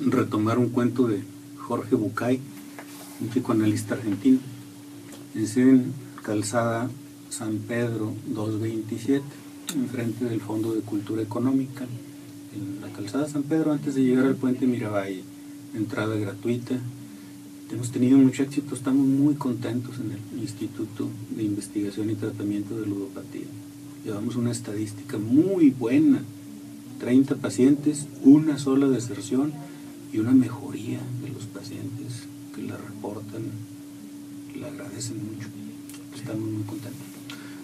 retomar 0.05 0.57
un 0.57 0.69
cuento 0.69 1.07
de 1.07 1.21
Jorge 1.57 1.95
Bucay, 1.95 2.39
un 3.19 3.27
psicoanalista 3.27 3.95
argentino. 3.95 4.39
Es 5.35 5.57
en 5.57 5.93
Calzada 6.23 6.89
San 7.29 7.57
Pedro 7.57 8.13
227, 8.27 9.23
enfrente 9.75 10.25
del 10.25 10.41
Fondo 10.41 10.73
de 10.73 10.81
Cultura 10.81 11.21
Económica, 11.21 11.85
en 12.53 12.81
la 12.81 12.91
calzada 12.93 13.27
San 13.27 13.43
Pedro, 13.43 13.71
antes 13.71 13.95
de 13.95 14.03
llegar 14.03 14.25
al 14.25 14.35
puente 14.35 14.65
Miravalle, 14.65 15.23
entrada 15.73 16.15
gratuita. 16.15 16.75
Hemos 17.71 17.91
tenido 17.91 18.17
mucho 18.17 18.43
éxito, 18.43 18.75
estamos 18.75 19.05
muy 19.05 19.35
contentos 19.35 19.95
en 19.99 20.11
el 20.11 20.41
Instituto 20.41 21.07
de 21.29 21.43
Investigación 21.43 22.09
y 22.09 22.15
Tratamiento 22.15 22.77
de 22.77 22.85
Ludopatía. 22.85 23.47
Llevamos 24.03 24.35
una 24.35 24.51
estadística 24.51 25.17
muy 25.17 25.69
buena, 25.69 26.21
30 26.99 27.35
pacientes, 27.35 28.07
una 28.23 28.57
sola 28.57 28.89
deserción 28.89 29.53
y 30.11 30.19
una 30.19 30.31
mejoría 30.31 30.99
de 31.23 31.29
los 31.29 31.45
pacientes 31.45 32.23
que 32.53 32.63
la 32.63 32.75
reportan, 32.75 33.43
la 34.59 34.67
agradecen 34.67 35.17
mucho. 35.17 35.47
Estamos 36.13 36.49
muy 36.49 36.63
contentos 36.63 37.11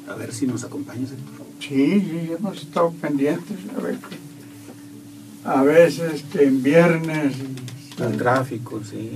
a 0.08 0.15
ver 0.15 0.34
si 0.34 0.48
nos 0.48 0.63
acompañas, 0.63 1.12
Héctor. 1.12 1.47
Sí, 1.60 2.02
sí, 2.02 2.32
hemos 2.38 2.62
estado 2.62 2.91
pendientes. 3.02 3.58
A, 3.76 3.82
ver 3.82 3.98
a 5.43 5.63
veces 5.63 6.24
que 6.32 6.43
en 6.46 6.62
viernes... 6.62 7.36
El 8.00 8.17
tráfico, 8.17 8.82
sí. 8.84 9.12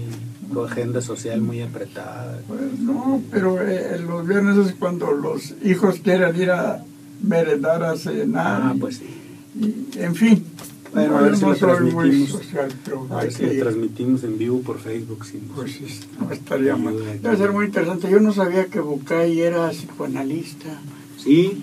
Tu 0.52 0.62
agenda 0.62 1.02
social 1.02 1.40
muy 1.42 1.62
apretada. 1.62 2.42
Pues 2.48 2.80
no, 2.80 3.22
pero 3.32 3.62
eh, 3.62 4.00
los 4.00 4.28
viernes 4.28 4.68
es 4.68 4.74
cuando 4.74 5.12
los 5.12 5.54
hijos 5.64 6.00
quieren 6.00 6.36
ir 6.36 6.52
a 6.52 6.84
merendar, 7.22 7.84
a 7.84 7.96
cenar. 7.96 8.62
Ah, 8.64 8.76
pues 8.80 8.98
sí. 8.98 9.06
Y, 9.60 10.00
en 10.00 10.16
fin, 10.16 10.44
Bueno, 10.94 11.14
No, 11.14 11.18
a 11.20 11.22
ver 11.22 11.38
si 11.38 11.46
lo 11.46 11.56
transmitimos. 11.56 12.30
social, 12.30 12.70
A 13.12 13.16
ver 13.24 13.32
si 13.32 13.46
lo 13.46 13.64
transmitimos 13.64 14.24
en 14.24 14.38
vivo 14.38 14.62
por 14.62 14.80
Facebook. 14.80 15.26
sí. 15.26 15.42
Pues 15.56 15.72
sí, 15.74 15.86
no 16.20 16.32
estaría 16.32 16.76
mal. 16.76 16.96
Debe 17.22 17.38
ser 17.38 17.52
muy 17.52 17.66
interesante. 17.68 18.10
Yo 18.10 18.20
no 18.20 18.34
sabía 18.34 18.66
que 18.66 18.80
Bucay 18.82 19.40
era 19.40 19.70
psicoanalista. 19.70 20.82
Sí, 21.18 21.62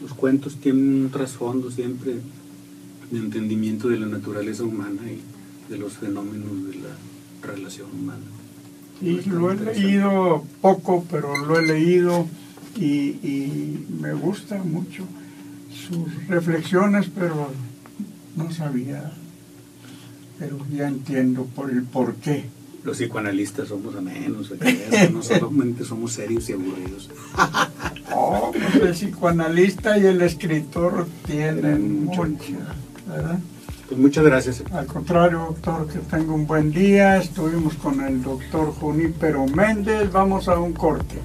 sus 0.00 0.14
cuentos 0.14 0.56
tienen 0.56 1.04
un 1.04 1.10
trasfondo 1.10 1.70
siempre 1.70 2.14
de 3.10 3.18
entendimiento 3.18 3.88
de 3.88 4.00
la 4.00 4.06
naturaleza 4.06 4.62
humana 4.62 5.02
y 5.06 5.20
de 5.70 5.78
los 5.78 5.92
fenómenos 5.94 6.68
de 6.68 6.76
la 6.76 6.96
relación 7.46 7.88
humana. 7.92 8.24
Y 9.02 9.22
lo 9.28 9.52
he 9.52 9.56
leído 9.56 10.44
poco, 10.60 11.04
pero 11.10 11.36
lo 11.44 11.58
he 11.58 11.66
leído 11.66 12.26
y, 12.76 12.86
y 12.86 13.86
me 14.00 14.14
gusta 14.14 14.62
mucho 14.62 15.04
sus 15.88 16.28
reflexiones, 16.28 17.08
pero 17.14 17.50
no 18.36 18.50
sabía. 18.52 19.12
Pero 20.38 20.58
ya 20.72 20.88
entiendo 20.88 21.44
por 21.44 21.70
el 21.70 21.82
por 21.82 22.14
qué. 22.16 22.44
Los 22.84 22.96
psicoanalistas 22.96 23.68
somos 23.68 23.94
amenos, 23.94 24.50
no 25.12 25.22
solamente 25.22 25.84
somos 25.84 26.12
serios 26.12 26.48
y 26.48 26.54
aburridos. 26.54 27.10
Oh, 28.14 28.52
pues 28.52 28.74
el 28.76 28.94
psicoanalista 28.94 29.98
y 29.98 30.06
el 30.06 30.20
escritor 30.22 31.06
tienen 31.26 32.06
mucho, 32.06 32.26
¿verdad? 33.06 33.38
Pues 33.88 34.00
muchas 34.00 34.24
gracias. 34.24 34.62
Al 34.72 34.86
contrario, 34.86 35.38
doctor, 35.48 35.88
que 35.88 35.98
tenga 35.98 36.32
un 36.32 36.46
buen 36.46 36.70
día. 36.70 37.16
Estuvimos 37.16 37.74
con 37.74 38.00
el 38.00 38.22
doctor 38.22 38.72
Junípero 38.72 39.46
Méndez. 39.46 40.12
Vamos 40.12 40.48
a 40.48 40.58
un 40.58 40.72
corte. 40.72 41.16